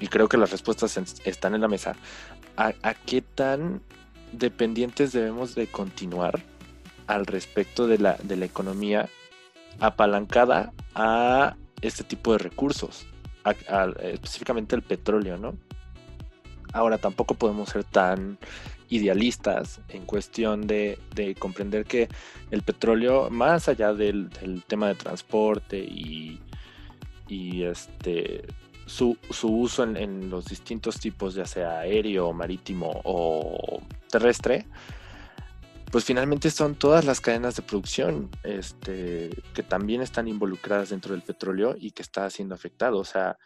y 0.00 0.08
creo 0.08 0.28
que 0.28 0.38
las 0.38 0.50
respuestas 0.50 0.96
están 1.24 1.54
en 1.54 1.60
la 1.60 1.68
mesa 1.68 1.94
a 2.56 2.94
qué 2.94 3.22
tan 3.22 3.80
dependientes 4.32 5.12
debemos 5.12 5.54
de 5.54 5.66
continuar 5.66 6.42
al 7.06 7.26
respecto 7.26 7.86
de 7.86 7.98
la, 7.98 8.16
de 8.22 8.36
la 8.36 8.44
economía 8.44 9.08
apalancada 9.80 10.72
a 10.94 11.56
este 11.80 12.04
tipo 12.04 12.32
de 12.32 12.38
recursos, 12.38 13.06
específicamente 14.00 14.76
el 14.76 14.82
petróleo, 14.82 15.36
¿no? 15.36 15.54
Ahora 16.72 16.98
tampoco 16.98 17.34
podemos 17.34 17.70
ser 17.70 17.84
tan 17.84 18.38
idealistas 18.90 19.80
en 19.88 20.04
cuestión 20.04 20.66
de, 20.66 20.98
comprender 21.38 21.84
que 21.84 22.08
el 22.50 22.62
petróleo, 22.62 23.30
más 23.30 23.68
allá 23.68 23.94
del, 23.94 24.30
tema 24.66 24.88
de 24.88 24.94
transporte 24.96 25.78
y, 25.78 26.40
y 27.28 27.62
este 27.62 28.44
su, 28.86 29.16
uso 29.44 29.84
en, 29.84 29.96
en, 29.96 30.30
los 30.30 30.46
distintos 30.46 30.98
tipos, 30.98 31.34
ya 31.34 31.46
sea 31.46 31.78
aéreo, 31.78 32.32
marítimo 32.32 33.00
o 33.04 33.80
terrestre, 34.10 34.66
pues 35.90 36.04
finalmente 36.04 36.50
son 36.50 36.74
todas 36.74 37.04
las 37.04 37.20
cadenas 37.20 37.56
de 37.56 37.62
producción 37.62 38.30
este, 38.44 39.30
que 39.54 39.62
también 39.62 40.02
están 40.02 40.28
involucradas 40.28 40.90
dentro 40.90 41.14
del 41.14 41.22
petróleo 41.22 41.76
y 41.78 41.90
que 41.90 42.02
está 42.02 42.28
siendo 42.30 42.54
afectado. 42.54 42.98
O 42.98 43.04
sea, 43.04 43.38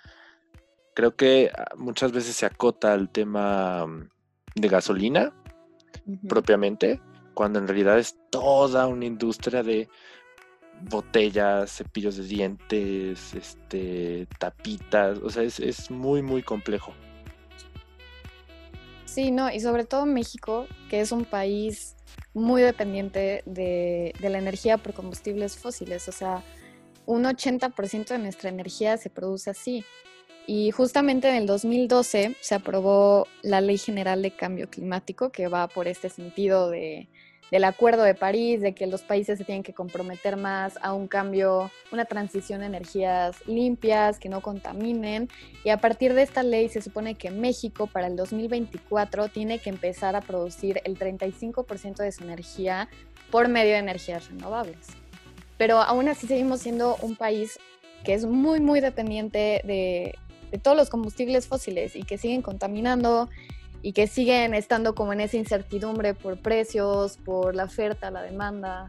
creo 0.95 1.17
que 1.17 1.51
ah, 1.57 1.75
muchas 1.77 2.13
veces 2.13 2.37
se 2.37 2.47
acota 2.47 2.95
el 2.95 3.09
tema 3.09 3.87
mm, 3.87 4.09
de 4.55 4.69
gasolina 4.69 5.33
propiamente, 6.29 7.01
cuando 7.35 7.59
en 7.59 7.67
realidad 7.67 7.99
es 7.99 8.17
toda 8.31 8.87
una 8.87 9.07
industria 9.07 9.63
de 9.63 9.89
botellas, 10.91 11.71
cepillos 11.71 12.17
de 12.17 12.25
dientes, 12.25 13.35
este, 13.35 14.27
tapitas, 14.39 15.19
o 15.19 15.31
sea, 15.31 15.43
es, 15.43 15.61
es 15.61 15.91
muy, 15.91 16.23
muy 16.23 16.43
complejo. 16.43 16.93
Sí, 19.05 19.31
no, 19.31 19.51
y 19.51 19.61
sobre 19.61 19.85
todo 19.85 20.07
México, 20.07 20.67
que 20.91 21.01
es 21.01 21.13
un 21.13 21.25
país 21.25 21.95
muy 22.35 22.63
dependiente 22.63 23.43
de, 23.47 24.13
la 24.19 24.39
energía 24.39 24.77
por 24.79 24.93
combustibles 24.93 25.57
fósiles. 25.57 26.09
O 26.09 26.13
sea, 26.13 26.43
un 27.07 27.25
80% 27.25 28.09
de 28.09 28.19
nuestra 28.19 28.51
energía 28.51 28.97
se 28.97 29.11
produce 29.11 29.51
así. 29.51 29.85
Y 30.47 30.71
justamente 30.73 31.29
en 31.29 31.37
el 31.37 31.47
2012 31.47 32.37
se 32.41 32.55
aprobó 32.55 33.27
la 33.43 33.61
Ley 33.61 33.79
General 33.79 34.21
de 34.21 34.31
Cambio 34.31 34.69
Climático, 34.69 35.31
que 35.31 35.49
va 35.49 35.69
por 35.69 35.89
este 35.89 36.09
sentido 36.09 36.71
de 36.71 37.09
del 37.51 37.63
Acuerdo 37.63 38.03
de 38.03 38.15
París, 38.15 38.61
de 38.61 38.75
que 38.75 38.89
los 38.89 39.03
países 39.03 39.39
se 39.39 39.45
tienen 39.45 39.63
que 39.63 39.73
comprometer 39.73 40.37
más 40.37 40.77
a 40.83 40.93
un 40.93 41.07
cambio, 41.07 41.71
una 41.93 42.05
transición 42.05 42.63
a 42.63 42.67
energías 42.67 43.37
limpias, 43.47 44.19
que 44.19 44.29
no 44.29 44.41
contaminen. 44.41 45.29
Y 45.63 45.69
a 45.69 45.77
partir 45.77 46.15
de 46.15 46.23
esta 46.23 46.43
ley 46.43 46.69
se 46.69 46.83
supone 46.83 47.15
que 47.15 47.31
México 47.31 47.87
para 47.87 48.09
el 48.09 48.17
2024 48.17 49.29
tiene 49.29 49.61
que 49.61 49.71
empezar 49.71 50.17
a 50.17 50.21
producir 50.21 50.81
el 50.85 50.99
35% 50.99 51.97
de 51.97 52.11
su 52.11 52.25
energía 52.25 52.89
por 53.31 53.49
medio 53.49 53.75
de 53.75 53.79
energías 53.79 54.29
renovables. 54.29 54.89
Pero 55.57 55.79
aún 55.79 56.09
así 56.09 56.27
seguimos 56.27 56.61
siendo 56.61 56.97
un 57.03 57.15
país 57.15 57.59
que 58.05 58.15
es 58.15 58.27
muy, 58.27 58.61
muy 58.61 58.81
dependiente 58.81 59.63
de, 59.65 60.19
de 60.55 60.61
todos 60.61 60.77
los 60.77 60.89
combustibles 60.89 61.49
fósiles 61.49 61.97
y 61.97 62.05
que 62.05 62.17
siguen 62.17 62.41
contaminando 62.41 63.29
y 63.83 63.93
que 63.93 64.07
siguen 64.07 64.55
estando 64.55 64.95
como 64.95 65.13
en 65.13 65.21
esa 65.21 65.37
incertidumbre 65.37 66.15
por 66.15 66.39
precios, 66.39 67.17
por 67.17 67.57
la 67.57 67.65
oferta, 67.65 68.13
la 68.13 68.23
demanda, 68.23 68.87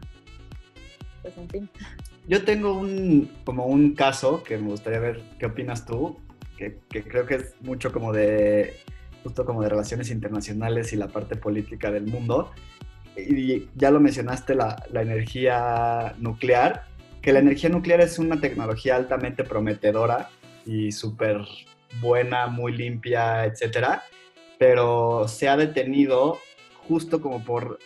pues 1.22 1.36
en 1.36 1.48
fin. 1.48 1.70
Yo 2.28 2.44
tengo 2.44 2.72
un, 2.72 3.32
como 3.44 3.66
un 3.66 3.94
caso 3.94 4.44
que 4.44 4.58
me 4.58 4.68
gustaría 4.68 5.00
ver 5.00 5.22
qué 5.40 5.46
opinas 5.46 5.86
tú, 5.86 6.20
que, 6.56 6.78
creo 6.88 7.26
que 7.26 7.34
es 7.34 7.56
mucho 7.62 7.92
como 7.92 8.12
de, 8.12 8.76
justo 9.24 9.44
como 9.44 9.60
de 9.60 9.68
relaciones 9.68 10.12
internacionales 10.12 10.92
y 10.92 10.96
la 10.96 11.08
parte 11.08 11.34
política 11.34 11.90
del 11.90 12.06
mundo. 12.06 12.52
Y 13.16 13.68
ya 13.74 13.90
lo 13.90 13.98
mencionaste, 13.98 14.54
la, 14.54 14.84
la 14.92 15.02
energía 15.02 16.14
nuclear, 16.18 16.84
que 17.22 17.32
la 17.32 17.40
energía 17.40 17.70
nuclear 17.70 18.00
es 18.02 18.20
una 18.20 18.40
tecnología 18.40 18.94
altamente 18.94 19.42
prometedora 19.42 20.30
y 20.66 20.92
súper 20.92 21.40
buena, 22.00 22.48
muy 22.48 22.72
limpia, 22.76 23.46
etcétera 23.46 24.02
pero 24.58 25.28
se 25.28 25.48
ha 25.48 25.56
detenido 25.56 26.38
justo 26.88 27.20
como 27.20 27.44
por, 27.44 27.78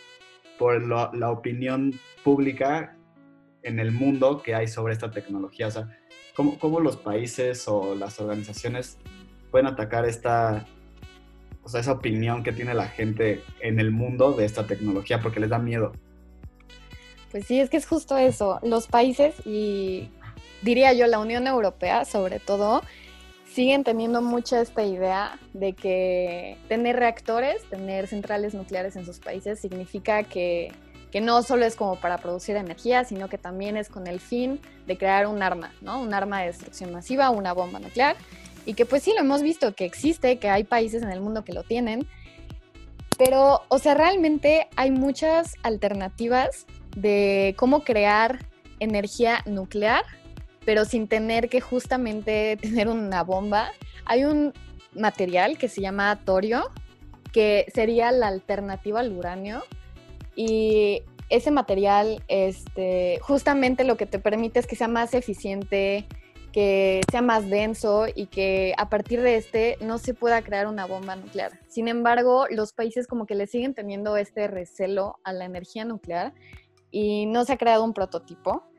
por 0.57 0.81
la 0.81 1.31
opinión 1.31 1.99
pública 2.23 2.95
en 3.63 3.79
el 3.79 3.91
mundo 3.91 4.41
que 4.41 4.55
hay 4.55 4.67
sobre 4.67 4.93
esta 4.93 5.11
tecnología. 5.11 5.67
O 5.67 5.71
sea, 5.71 5.97
¿cómo, 6.35 6.57
¿cómo, 6.59 6.79
los 6.79 6.97
países 6.97 7.67
o 7.67 7.95
las 7.95 8.19
organizaciones 8.19 8.97
pueden 9.49 9.67
atacar 9.67 10.05
esta, 10.05 10.65
o 11.63 11.69
sea, 11.69 11.81
esa 11.81 11.93
opinión 11.93 12.43
que 12.43 12.51
tiene 12.51 12.73
la 12.73 12.87
gente 12.87 13.43
en 13.59 13.79
el 13.79 13.91
mundo 13.91 14.31
de 14.33 14.45
esta 14.45 14.65
tecnología 14.65 15.21
porque 15.21 15.39
les 15.39 15.49
da 15.49 15.59
miedo? 15.59 15.93
Pues 17.31 17.45
sí, 17.45 17.59
es 17.59 17.69
que 17.69 17.77
es 17.77 17.85
justo 17.85 18.17
eso. 18.17 18.59
Los 18.61 18.87
países 18.87 19.35
y 19.45 20.09
diría 20.61 20.93
yo 20.93 21.07
la 21.07 21.19
Unión 21.19 21.47
Europea 21.47 22.05
sobre 22.05 22.39
todo 22.39 22.81
siguen 23.53 23.83
teniendo 23.83 24.21
mucha 24.21 24.61
esta 24.61 24.83
idea 24.83 25.37
de 25.53 25.73
que 25.73 26.57
tener 26.69 26.95
reactores, 26.95 27.63
tener 27.69 28.07
centrales 28.07 28.53
nucleares 28.53 28.95
en 28.95 29.05
sus 29.05 29.19
países 29.19 29.59
significa 29.59 30.23
que, 30.23 30.71
no 31.21 31.43
solo 31.43 31.65
es 31.65 31.75
como 31.75 31.97
para 31.97 32.17
producir 32.19 32.55
energía, 32.55 33.03
sino 33.03 33.27
que 33.27 33.37
también 33.37 33.75
es 33.75 33.89
con 33.89 34.07
el 34.07 34.21
fin 34.21 34.61
de 34.87 34.97
crear 34.97 35.27
un 35.27 35.43
arma, 35.43 35.73
¿no? 35.81 35.99
Un 35.99 36.13
arma 36.13 36.39
de 36.39 36.47
destrucción 36.47 36.93
masiva, 36.93 37.29
una 37.29 37.51
bomba 37.51 37.79
nuclear. 37.79 38.15
Y 38.65 38.75
que 38.75 38.85
pues 38.85 39.03
sí, 39.03 39.11
lo 39.13 39.19
hemos 39.19 39.41
visto, 39.41 39.73
que 39.73 39.83
existe, 39.83 40.39
que 40.39 40.49
hay 40.49 40.63
países 40.63 41.03
en 41.03 41.11
el 41.11 41.19
mundo 41.19 41.43
que 41.43 41.51
lo 41.51 41.63
tienen. 41.63 42.07
Pero, 43.17 43.63
o 43.67 43.77
sea, 43.77 43.93
realmente 43.93 44.69
hay 44.77 44.91
muchas 44.91 45.55
alternativas 45.63 46.65
de 46.95 47.55
cómo 47.57 47.83
crear 47.83 48.39
energía 48.79 49.41
nuclear 49.45 50.05
pero 50.71 50.85
sin 50.85 51.09
tener 51.09 51.49
que 51.49 51.59
justamente 51.59 52.55
tener 52.61 52.87
una 52.87 53.23
bomba. 53.23 53.73
Hay 54.05 54.23
un 54.23 54.53
material 54.93 55.57
que 55.57 55.67
se 55.67 55.81
llama 55.81 56.17
torio, 56.23 56.71
que 57.33 57.65
sería 57.75 58.09
la 58.13 58.29
alternativa 58.29 59.01
al 59.01 59.11
uranio. 59.11 59.63
Y 60.33 61.03
ese 61.27 61.51
material, 61.51 62.23
este, 62.29 63.19
justamente 63.21 63.83
lo 63.83 63.97
que 63.97 64.05
te 64.05 64.17
permite 64.17 64.61
es 64.61 64.65
que 64.65 64.77
sea 64.77 64.87
más 64.87 65.13
eficiente, 65.13 66.07
que 66.53 67.01
sea 67.11 67.21
más 67.21 67.49
denso 67.49 68.05
y 68.07 68.27
que 68.27 68.73
a 68.77 68.87
partir 68.87 69.21
de 69.21 69.35
este 69.35 69.77
no 69.81 69.97
se 69.97 70.13
pueda 70.13 70.41
crear 70.41 70.67
una 70.67 70.85
bomba 70.85 71.17
nuclear. 71.17 71.51
Sin 71.67 71.89
embargo, 71.89 72.45
los 72.49 72.71
países 72.71 73.07
como 73.07 73.25
que 73.25 73.35
le 73.35 73.45
siguen 73.45 73.73
teniendo 73.73 74.15
este 74.15 74.47
recelo 74.47 75.19
a 75.25 75.33
la 75.33 75.43
energía 75.43 75.83
nuclear 75.83 76.33
y 76.91 77.25
no 77.25 77.43
se 77.43 77.51
ha 77.51 77.57
creado 77.57 77.83
un 77.83 77.93
prototipo. 77.93 78.70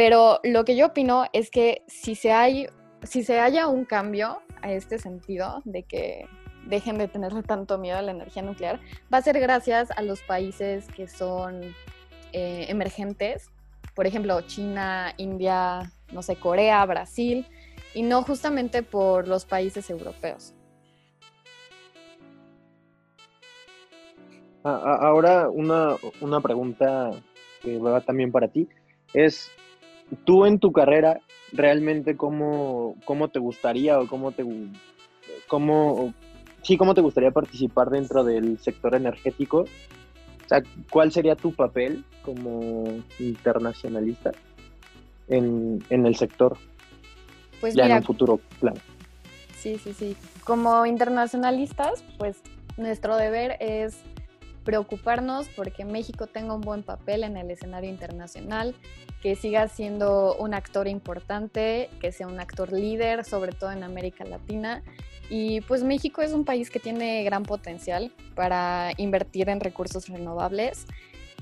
Pero 0.00 0.40
lo 0.44 0.64
que 0.64 0.76
yo 0.76 0.86
opino 0.86 1.26
es 1.34 1.50
que 1.50 1.82
si 1.86 2.14
se, 2.14 2.32
hay, 2.32 2.68
si 3.02 3.22
se 3.22 3.38
haya 3.38 3.68
un 3.68 3.84
cambio 3.84 4.38
a 4.62 4.72
este 4.72 4.98
sentido 4.98 5.60
de 5.66 5.82
que 5.82 6.24
dejen 6.64 6.96
de 6.96 7.06
tenerle 7.06 7.42
tanto 7.42 7.76
miedo 7.76 7.98
a 7.98 8.00
la 8.00 8.12
energía 8.12 8.40
nuclear, 8.40 8.80
va 9.12 9.18
a 9.18 9.20
ser 9.20 9.38
gracias 9.38 9.90
a 9.90 10.00
los 10.00 10.22
países 10.22 10.88
que 10.88 11.06
son 11.06 11.74
eh, 12.32 12.64
emergentes, 12.70 13.50
por 13.94 14.06
ejemplo, 14.06 14.40
China, 14.40 15.12
India, 15.18 15.92
no 16.12 16.22
sé, 16.22 16.36
Corea, 16.36 16.82
Brasil, 16.86 17.46
y 17.92 18.02
no 18.02 18.22
justamente 18.22 18.82
por 18.82 19.28
los 19.28 19.44
países 19.44 19.90
europeos. 19.90 20.54
Ahora 24.62 25.50
una, 25.50 25.96
una 26.22 26.40
pregunta 26.40 27.10
que 27.60 27.76
va 27.76 28.00
también 28.00 28.32
para 28.32 28.48
ti 28.48 28.66
es, 29.12 29.50
tú 30.24 30.46
en 30.46 30.58
tu 30.58 30.72
carrera, 30.72 31.20
realmente 31.52 32.16
cómo, 32.16 32.96
cómo 33.04 33.28
te 33.28 33.38
gustaría 33.38 33.98
o 33.98 34.06
cómo 34.06 34.32
te, 34.32 34.44
cómo, 35.48 36.14
sí, 36.62 36.76
cómo 36.76 36.94
te 36.94 37.00
gustaría 37.00 37.30
participar 37.30 37.90
dentro 37.90 38.24
del 38.24 38.58
sector 38.58 38.94
energético? 38.94 39.60
O 39.60 40.48
sea, 40.48 40.62
¿cuál 40.90 41.12
sería 41.12 41.36
tu 41.36 41.52
papel 41.52 42.04
como 42.22 42.84
internacionalista 43.18 44.32
en, 45.28 45.82
en 45.90 46.06
el 46.06 46.16
sector? 46.16 46.56
Pues 47.60 47.74
ya 47.74 47.84
mira, 47.84 47.96
en 47.96 48.02
un 48.02 48.06
futuro 48.06 48.40
plan. 48.58 48.74
Sí, 49.56 49.78
sí, 49.78 49.92
sí. 49.92 50.16
Como 50.44 50.86
internacionalistas, 50.86 52.02
pues 52.18 52.38
nuestro 52.76 53.16
deber 53.16 53.56
es 53.60 53.98
preocuparnos 54.64 55.48
porque 55.48 55.84
México 55.84 56.26
tenga 56.26 56.54
un 56.54 56.60
buen 56.60 56.82
papel 56.82 57.24
en 57.24 57.36
el 57.36 57.50
escenario 57.50 57.90
internacional, 57.90 58.74
que 59.22 59.36
siga 59.36 59.68
siendo 59.68 60.36
un 60.36 60.54
actor 60.54 60.88
importante, 60.88 61.90
que 62.00 62.12
sea 62.12 62.26
un 62.26 62.40
actor 62.40 62.72
líder, 62.72 63.24
sobre 63.24 63.52
todo 63.52 63.72
en 63.72 63.82
América 63.82 64.24
Latina. 64.24 64.82
Y 65.28 65.60
pues 65.62 65.82
México 65.82 66.22
es 66.22 66.32
un 66.32 66.44
país 66.44 66.70
que 66.70 66.80
tiene 66.80 67.22
gran 67.22 67.44
potencial 67.44 68.12
para 68.34 68.92
invertir 68.96 69.48
en 69.48 69.60
recursos 69.60 70.08
renovables. 70.08 70.86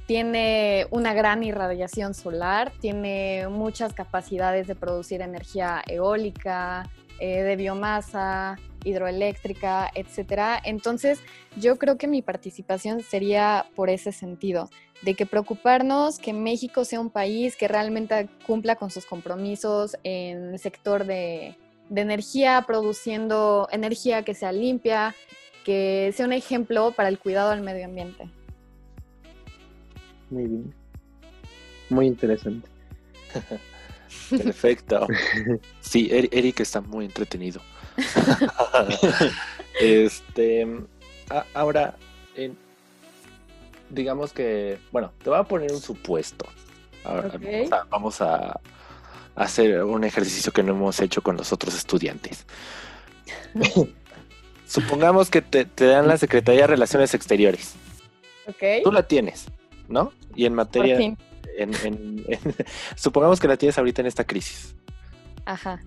Tiene 0.07 0.87
una 0.91 1.15
gran 1.15 1.43
irradiación 1.43 2.15
solar, 2.15 2.73
tiene 2.81 3.47
muchas 3.49 3.93
capacidades 3.93 4.67
de 4.67 4.75
producir 4.75 5.21
energía 5.23 5.83
eólica, 5.87 6.89
eh, 7.21 7.43
de 7.43 7.57
biomasa, 7.57 8.59
hidroeléctrica, 8.85 9.91
etcétera. 9.95 10.61
Entonces, 10.65 11.21
yo 11.57 11.77
creo 11.77 11.99
que 11.99 12.07
mi 12.07 12.23
participación 12.23 13.03
sería 13.03 13.67
por 13.75 13.91
ese 13.91 14.13
sentido, 14.13 14.71
de 15.03 15.15
que 15.15 15.27
preocuparnos 15.27 16.19
que 16.19 16.33
México 16.33 16.85
sea 16.85 17.01
un 17.01 17.11
país 17.11 17.57
que 17.57 17.69
realmente 17.69 18.29
cumpla 18.47 18.77
con 18.77 18.91
sus 18.91 19.07
compromisos 19.07 19.97
en 20.03 20.53
el 20.55 20.59
sector 20.59 21.05
de, 21.05 21.57
de 21.89 22.01
energía, 22.01 22.65
produciendo 22.67 23.69
energía 23.71 24.23
que 24.25 24.35
sea 24.35 24.53
limpia, 24.53 25.15
que 25.65 26.13
sea 26.17 26.27
un 26.27 26.33
ejemplo 26.33 26.93
para 26.93 27.09
el 27.09 27.19
cuidado 27.19 27.51
del 27.51 27.61
medio 27.63 27.85
ambiente. 27.85 28.29
Muy 30.31 30.45
bien. 30.45 30.75
Muy 31.91 32.07
interesante. 32.07 32.69
Perfecto. 34.31 35.07
Sí, 35.81 36.09
Eri- 36.11 36.29
Eric 36.33 36.61
está 36.61 36.81
muy 36.81 37.05
entretenido. 37.05 37.61
este, 39.81 40.67
a- 41.31 41.45
ahora, 41.55 41.97
en- 42.37 42.57
digamos 43.91 44.33
que, 44.33 44.79
bueno, 44.93 45.13
te 45.23 45.31
voy 45.31 45.39
a 45.39 45.45
poner 45.45 45.73
un 45.73 45.81
supuesto. 45.81 46.47
Ahora, 47.05 47.31
vamos, 47.39 47.73
a, 47.73 47.85
vamos 47.91 48.21
a 48.21 48.61
hacer 49.35 49.83
un 49.85 50.05
ejercicio 50.05 50.53
que 50.53 50.63
no 50.63 50.73
hemos 50.73 51.01
hecho 51.01 51.23
con 51.23 51.37
los 51.37 51.53
otros 51.53 51.75
estudiantes. 51.75 52.45
Supongamos 54.67 55.31
que 55.31 55.41
te, 55.41 55.65
te 55.65 55.87
dan 55.87 56.09
la 56.09 56.19
Secretaría 56.19 56.63
de 56.63 56.67
Relaciones 56.67 57.15
Exteriores. 57.15 57.75
¿Ok? 58.47 58.83
Tú 58.85 58.93
la 58.93 59.03
tienes, 59.05 59.47
¿no? 59.89 60.13
Y 60.35 60.45
en 60.45 60.55
materia, 60.55 60.97
en- 60.99 61.17
en- 61.57 62.25
supongamos 62.97 63.41
que 63.41 63.49
la 63.49 63.57
tienes 63.57 63.79
ahorita 63.79 64.03
en 64.03 64.07
esta 64.07 64.25
crisis. 64.25 64.75
Ajá. 65.47 65.81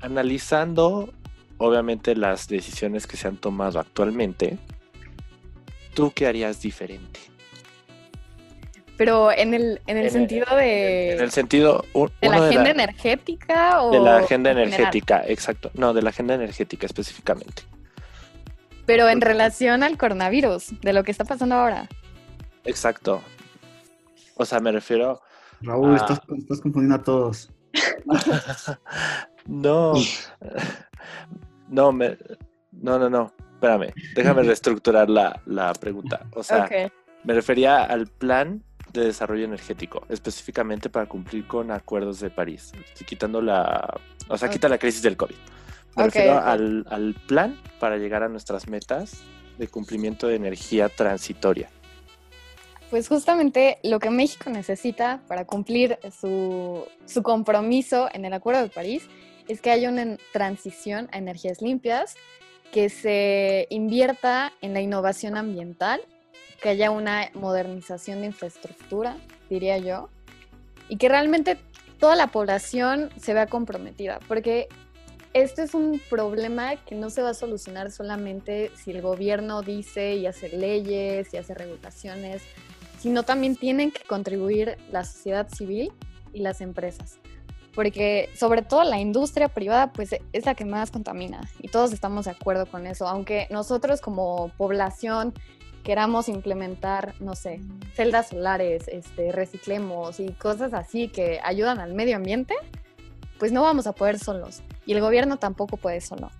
analizando 0.00 1.12
obviamente 1.60 2.16
las 2.16 2.48
decisiones 2.48 3.06
que 3.06 3.16
se 3.18 3.28
han 3.28 3.36
tomado 3.36 3.78
actualmente, 3.78 4.58
¿tú 5.94 6.10
qué 6.14 6.26
harías 6.26 6.60
diferente? 6.62 7.20
Pero 8.96 9.30
en 9.32 9.54
el, 9.54 9.80
en 9.86 9.96
el 9.96 9.98
En 9.98 10.04
el- 10.06 10.10
sentido 10.10 10.56
de, 10.56 11.12
En 11.14 11.20
el 11.20 11.30
sentido 11.30 11.84
un- 11.92 12.10
de 12.20 12.28
la 12.28 12.46
agenda 12.48 12.70
energética 12.70 13.82
o 13.82 13.90
de 13.92 14.00
la 14.00 14.16
agenda 14.18 14.50
en 14.50 14.56
general? 14.56 14.74
energética, 14.80 15.22
exacto. 15.26 15.70
No, 15.74 15.92
de 15.94 16.02
la 16.02 16.10
agenda 16.10 16.34
energética 16.34 16.86
específicamente. 16.86 17.62
Pero 18.86 19.08
en 19.08 19.20
relación 19.20 19.82
al 19.82 19.96
coronavirus, 19.96 20.80
de 20.80 20.92
lo 20.92 21.04
que 21.04 21.12
está 21.12 21.24
pasando 21.24 21.54
ahora. 21.54 21.88
Exacto. 22.64 23.22
O 24.34 24.44
sea, 24.44 24.60
me 24.60 24.72
refiero. 24.72 25.20
Raúl, 25.62 25.94
estás, 25.96 26.20
estás 26.38 26.60
confundiendo 26.60 26.96
a 26.96 27.02
todos. 27.02 27.50
no. 29.46 29.94
No, 31.70 31.92
me, 31.92 32.18
no, 32.72 32.98
no, 32.98 33.08
no. 33.08 33.32
Espérame. 33.54 33.92
Déjame 34.14 34.42
reestructurar 34.44 35.08
la, 35.08 35.40
la 35.46 35.72
pregunta. 35.72 36.26
O 36.34 36.42
sea. 36.42 36.68
Me 37.22 37.34
refería 37.34 37.84
al 37.84 38.06
plan 38.06 38.62
de 38.92 39.04
desarrollo 39.04 39.44
energético, 39.44 40.06
específicamente 40.08 40.88
para 40.88 41.06
cumplir 41.06 41.46
con 41.46 41.70
acuerdos 41.70 42.20
de 42.20 42.30
París, 42.30 42.72
Estoy 42.82 43.06
quitando 43.06 43.40
la, 43.40 44.00
o 44.28 44.38
sea, 44.38 44.48
quita 44.48 44.68
la 44.68 44.78
crisis 44.78 45.02
del 45.02 45.16
COVID. 45.16 45.36
Me 45.96 46.04
refiero. 46.04 46.38
Al, 46.38 46.86
al 46.88 47.14
plan 47.26 47.60
para 47.78 47.98
llegar 47.98 48.22
a 48.22 48.28
nuestras 48.28 48.68
metas 48.68 49.22
de 49.58 49.68
cumplimiento 49.68 50.28
de 50.28 50.36
energía 50.36 50.88
transitoria. 50.88 51.68
Pues 52.90 53.08
justamente 53.08 53.78
lo 53.84 54.00
que 54.00 54.10
México 54.10 54.50
necesita 54.50 55.20
para 55.28 55.44
cumplir 55.44 55.98
su, 56.18 56.84
su 57.04 57.22
compromiso 57.22 58.08
en 58.12 58.24
el 58.24 58.32
Acuerdo 58.32 58.62
de 58.62 58.68
París 58.68 59.08
es 59.50 59.60
que 59.60 59.72
haya 59.72 59.88
una 59.88 60.16
transición 60.32 61.08
a 61.10 61.18
energías 61.18 61.60
limpias, 61.60 62.14
que 62.72 62.88
se 62.88 63.66
invierta 63.70 64.52
en 64.60 64.74
la 64.74 64.80
innovación 64.80 65.36
ambiental, 65.36 66.00
que 66.62 66.68
haya 66.68 66.92
una 66.92 67.30
modernización 67.34 68.20
de 68.20 68.26
infraestructura, 68.26 69.16
diría 69.48 69.78
yo, 69.78 70.08
y 70.88 70.98
que 70.98 71.08
realmente 71.08 71.58
toda 71.98 72.14
la 72.14 72.28
población 72.28 73.10
se 73.20 73.34
vea 73.34 73.46
comprometida, 73.46 74.20
porque 74.28 74.68
este 75.32 75.64
es 75.64 75.74
un 75.74 76.00
problema 76.08 76.76
que 76.76 76.94
no 76.94 77.10
se 77.10 77.22
va 77.22 77.30
a 77.30 77.34
solucionar 77.34 77.90
solamente 77.90 78.70
si 78.76 78.92
el 78.92 79.02
gobierno 79.02 79.62
dice 79.62 80.14
y 80.14 80.26
hace 80.26 80.56
leyes 80.56 81.34
y 81.34 81.38
hace 81.38 81.54
regulaciones, 81.54 82.42
sino 83.00 83.24
también 83.24 83.56
tienen 83.56 83.90
que 83.90 84.04
contribuir 84.04 84.76
la 84.92 85.04
sociedad 85.04 85.48
civil 85.48 85.92
y 86.32 86.40
las 86.40 86.60
empresas. 86.60 87.18
Porque 87.74 88.30
sobre 88.36 88.62
todo 88.62 88.84
la 88.84 88.98
industria 88.98 89.48
privada 89.48 89.92
pues 89.92 90.16
es 90.32 90.46
la 90.46 90.54
que 90.54 90.64
más 90.64 90.90
contamina 90.90 91.48
y 91.60 91.68
todos 91.68 91.92
estamos 91.92 92.24
de 92.24 92.32
acuerdo 92.32 92.66
con 92.66 92.86
eso, 92.86 93.06
aunque 93.06 93.46
nosotros 93.50 94.00
como 94.00 94.50
población 94.56 95.32
queramos 95.84 96.28
implementar, 96.28 97.14
no 97.20 97.34
sé, 97.34 97.60
celdas 97.94 98.28
solares, 98.28 98.88
este, 98.88 99.32
reciclemos 99.32 100.20
y 100.20 100.32
cosas 100.32 100.74
así 100.74 101.08
que 101.08 101.40
ayudan 101.42 101.78
al 101.80 101.94
medio 101.94 102.16
ambiente, 102.16 102.54
pues 103.38 103.52
no 103.52 103.62
vamos 103.62 103.86
a 103.86 103.92
poder 103.92 104.18
solos 104.18 104.62
y 104.84 104.92
el 104.92 105.00
gobierno 105.00 105.38
tampoco 105.38 105.76
puede 105.76 106.00
solo. 106.00 106.30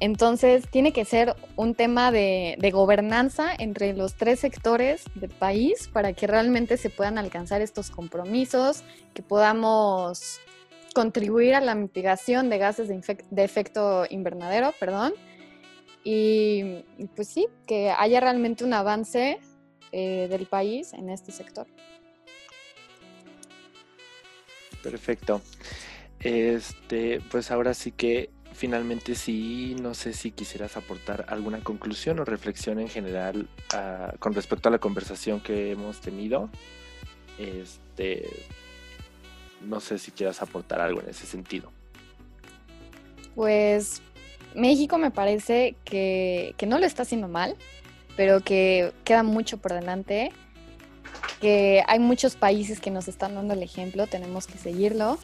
Entonces 0.00 0.68
tiene 0.70 0.92
que 0.92 1.04
ser 1.04 1.34
un 1.56 1.74
tema 1.74 2.12
de, 2.12 2.56
de 2.58 2.70
gobernanza 2.70 3.52
entre 3.58 3.94
los 3.94 4.14
tres 4.14 4.38
sectores 4.38 5.04
del 5.16 5.30
país 5.30 5.88
para 5.92 6.12
que 6.12 6.28
realmente 6.28 6.76
se 6.76 6.88
puedan 6.88 7.18
alcanzar 7.18 7.62
estos 7.62 7.90
compromisos, 7.90 8.84
que 9.12 9.22
podamos 9.22 10.38
contribuir 10.98 11.54
a 11.54 11.60
la 11.60 11.76
mitigación 11.76 12.50
de 12.50 12.58
gases 12.58 12.88
de, 12.88 13.24
de 13.30 13.44
efecto 13.44 14.04
invernadero, 14.10 14.74
perdón, 14.80 15.12
y, 16.02 16.82
y 16.98 17.06
pues 17.14 17.28
sí, 17.28 17.46
que 17.68 17.92
haya 17.96 18.18
realmente 18.18 18.64
un 18.64 18.72
avance 18.72 19.38
eh, 19.92 20.26
del 20.28 20.46
país 20.46 20.92
en 20.94 21.08
este 21.08 21.30
sector. 21.30 21.68
Perfecto. 24.82 25.40
Este, 26.18 27.20
pues 27.30 27.52
ahora 27.52 27.74
sí 27.74 27.92
que 27.92 28.30
finalmente 28.52 29.14
sí, 29.14 29.76
no 29.80 29.94
sé 29.94 30.12
si 30.12 30.32
quisieras 30.32 30.76
aportar 30.76 31.26
alguna 31.28 31.60
conclusión 31.62 32.18
o 32.18 32.24
reflexión 32.24 32.80
en 32.80 32.88
general 32.88 33.48
ah, 33.72 34.14
con 34.18 34.34
respecto 34.34 34.68
a 34.68 34.72
la 34.72 34.80
conversación 34.80 35.40
que 35.40 35.70
hemos 35.70 36.00
tenido. 36.00 36.50
Este, 37.38 38.28
no 39.62 39.80
sé 39.80 39.98
si 39.98 40.10
quieras 40.10 40.42
aportar 40.42 40.80
algo 40.80 41.00
en 41.00 41.08
ese 41.08 41.26
sentido. 41.26 41.72
Pues 43.34 44.02
México 44.54 44.98
me 44.98 45.10
parece 45.10 45.76
que, 45.84 46.54
que 46.56 46.66
no 46.66 46.78
lo 46.78 46.86
está 46.86 47.02
haciendo 47.02 47.28
mal, 47.28 47.56
pero 48.16 48.40
que 48.40 48.92
queda 49.04 49.22
mucho 49.22 49.58
por 49.58 49.72
delante 49.72 50.32
que 51.40 51.82
hay 51.86 51.98
muchos 51.98 52.36
países 52.36 52.80
que 52.80 52.90
nos 52.90 53.08
están 53.08 53.34
dando 53.34 53.54
el 53.54 53.62
ejemplo, 53.62 54.06
tenemos 54.06 54.46
que 54.46 54.58
seguirlo. 54.58 55.18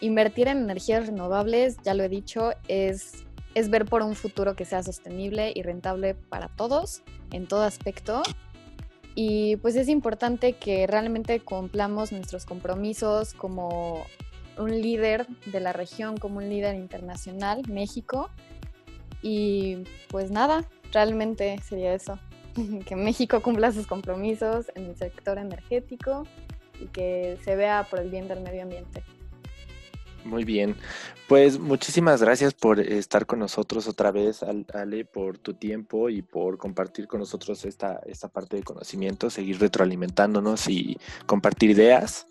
Invertir 0.00 0.48
en 0.48 0.58
energías 0.58 1.06
renovables, 1.06 1.76
ya 1.84 1.94
lo 1.94 2.02
he 2.02 2.08
dicho, 2.08 2.52
es, 2.68 3.26
es 3.54 3.68
ver 3.68 3.84
por 3.84 4.02
un 4.02 4.14
futuro 4.14 4.56
que 4.56 4.64
sea 4.64 4.82
sostenible 4.82 5.52
y 5.54 5.62
rentable 5.62 6.14
para 6.14 6.48
todos 6.48 7.02
en 7.30 7.46
todo 7.46 7.62
aspecto. 7.64 8.22
Y 9.14 9.56
pues 9.56 9.76
es 9.76 9.88
importante 9.88 10.52
que 10.54 10.86
realmente 10.86 11.40
cumplamos 11.40 12.12
nuestros 12.12 12.46
compromisos 12.46 13.34
como 13.34 14.04
un 14.56 14.80
líder 14.80 15.26
de 15.46 15.60
la 15.60 15.72
región, 15.72 16.16
como 16.16 16.38
un 16.38 16.48
líder 16.48 16.76
internacional, 16.76 17.62
México. 17.68 18.30
Y 19.22 19.84
pues 20.08 20.30
nada, 20.30 20.64
realmente 20.92 21.58
sería 21.62 21.94
eso. 21.94 22.18
que 22.86 22.96
México 22.96 23.40
cumpla 23.42 23.72
sus 23.72 23.86
compromisos 23.86 24.70
en 24.74 24.86
el 24.86 24.96
sector 24.96 25.38
energético 25.38 26.26
y 26.80 26.86
que 26.86 27.38
se 27.44 27.56
vea 27.56 27.86
por 27.88 28.00
el 28.00 28.10
bien 28.10 28.28
del 28.28 28.40
medio 28.40 28.62
ambiente. 28.62 29.02
Muy 30.24 30.44
bien, 30.44 30.76
pues 31.28 31.58
muchísimas 31.58 32.22
gracias 32.22 32.52
por 32.54 32.78
estar 32.80 33.26
con 33.26 33.38
nosotros 33.38 33.88
otra 33.88 34.10
vez, 34.10 34.42
Ale, 34.42 35.04
por 35.04 35.38
tu 35.38 35.54
tiempo 35.54 36.10
y 36.10 36.22
por 36.22 36.58
compartir 36.58 37.06
con 37.06 37.20
nosotros 37.20 37.64
esta, 37.64 38.00
esta 38.06 38.28
parte 38.28 38.56
de 38.56 38.62
conocimiento, 38.62 39.30
seguir 39.30 39.58
retroalimentándonos 39.58 40.68
y 40.68 40.98
compartir 41.26 41.70
ideas. 41.70 42.26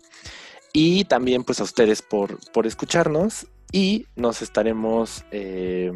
Y 0.72 1.04
también 1.04 1.42
pues 1.42 1.60
a 1.60 1.64
ustedes 1.64 2.00
por, 2.00 2.38
por 2.52 2.66
escucharnos 2.66 3.48
y 3.72 4.06
nos 4.14 4.40
estaremos 4.40 5.24
eh, 5.32 5.92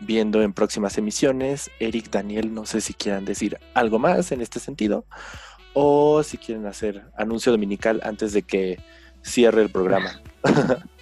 viendo 0.00 0.42
en 0.42 0.52
próximas 0.52 0.98
emisiones. 0.98 1.70
Eric, 1.80 2.10
Daniel, 2.10 2.54
no 2.54 2.64
sé 2.64 2.80
si 2.80 2.94
quieran 2.94 3.24
decir 3.24 3.58
algo 3.74 3.98
más 3.98 4.30
en 4.30 4.40
este 4.40 4.60
sentido 4.60 5.04
o 5.74 6.22
si 6.22 6.38
quieren 6.38 6.66
hacer 6.66 7.10
anuncio 7.16 7.52
dominical 7.52 8.00
antes 8.04 8.32
de 8.32 8.42
que 8.42 8.78
cierre 9.22 9.62
el 9.62 9.70
programa. 9.70 10.20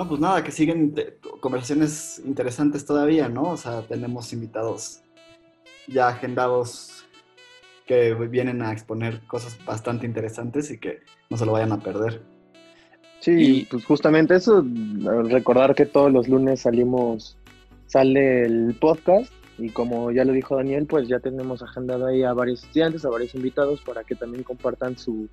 No, 0.00 0.08
pues 0.08 0.18
nada, 0.18 0.42
que 0.42 0.50
siguen 0.50 0.94
conversaciones 1.40 2.22
interesantes 2.24 2.86
todavía, 2.86 3.28
¿no? 3.28 3.42
O 3.42 3.56
sea, 3.58 3.82
tenemos 3.82 4.32
invitados 4.32 5.02
ya 5.88 6.08
agendados 6.08 7.04
que 7.84 8.14
vienen 8.14 8.62
a 8.62 8.72
exponer 8.72 9.20
cosas 9.26 9.58
bastante 9.62 10.06
interesantes 10.06 10.70
y 10.70 10.78
que 10.78 11.00
no 11.28 11.36
se 11.36 11.44
lo 11.44 11.52
vayan 11.52 11.72
a 11.72 11.80
perder. 11.80 12.22
Sí, 13.18 13.68
pues 13.70 13.84
justamente 13.84 14.36
eso, 14.36 14.64
recordar 15.28 15.74
que 15.74 15.84
todos 15.84 16.10
los 16.10 16.28
lunes 16.28 16.60
salimos 16.60 17.36
sale 17.84 18.46
el 18.46 18.74
podcast 18.80 19.30
y 19.58 19.68
como 19.68 20.12
ya 20.12 20.24
lo 20.24 20.32
dijo 20.32 20.56
Daniel, 20.56 20.86
pues 20.86 21.08
ya 21.08 21.20
tenemos 21.20 21.62
agendado 21.62 22.06
ahí 22.06 22.22
a 22.22 22.32
varios 22.32 22.64
estudiantes, 22.64 23.04
a 23.04 23.10
varios 23.10 23.34
invitados 23.34 23.82
para 23.82 24.02
que 24.04 24.14
también 24.14 24.44
compartan 24.44 24.96
su, 24.96 25.28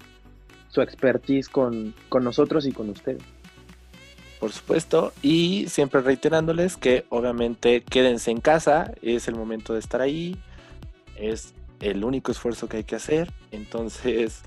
su 0.67 0.81
expertise 0.81 1.47
con, 1.47 1.93
con 2.09 2.25
nosotros 2.25 2.67
y 2.67 2.73
con 2.73 2.89
ustedes. 2.89 3.23
Por 4.39 4.51
supuesto, 4.51 5.13
y 5.21 5.65
siempre 5.67 6.01
reiterándoles 6.01 6.77
que 6.77 7.05
obviamente 7.09 7.83
quédense 7.83 8.29
en 8.31 8.39
casa, 8.39 8.93
es 9.01 9.27
el 9.27 9.35
momento 9.35 9.73
de 9.73 9.79
estar 9.79 9.99
ahí, 10.01 10.37
es 11.15 11.53
el 11.79 12.03
único 12.03 12.31
esfuerzo 12.31 12.69
que 12.69 12.77
hay 12.77 12.83
que 12.83 12.95
hacer, 12.95 13.31
entonces 13.51 14.43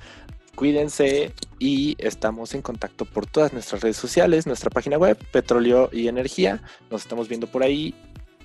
cuídense 0.55 1.33
y 1.59 1.97
estamos 1.99 2.55
en 2.55 2.63
contacto 2.63 3.05
por 3.05 3.27
todas 3.27 3.53
nuestras 3.53 3.83
redes 3.83 3.97
sociales, 3.97 4.47
nuestra 4.47 4.71
página 4.71 4.99
web, 4.99 5.17
Petróleo 5.33 5.89
y 5.93 6.07
Energía. 6.07 6.63
Nos 6.91 7.03
estamos 7.03 7.29
viendo 7.29 7.47
por 7.47 7.63
ahí 7.63 7.95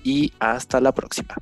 y 0.02 0.32
hasta 0.38 0.80
la 0.80 0.92
próxima. 0.92 1.34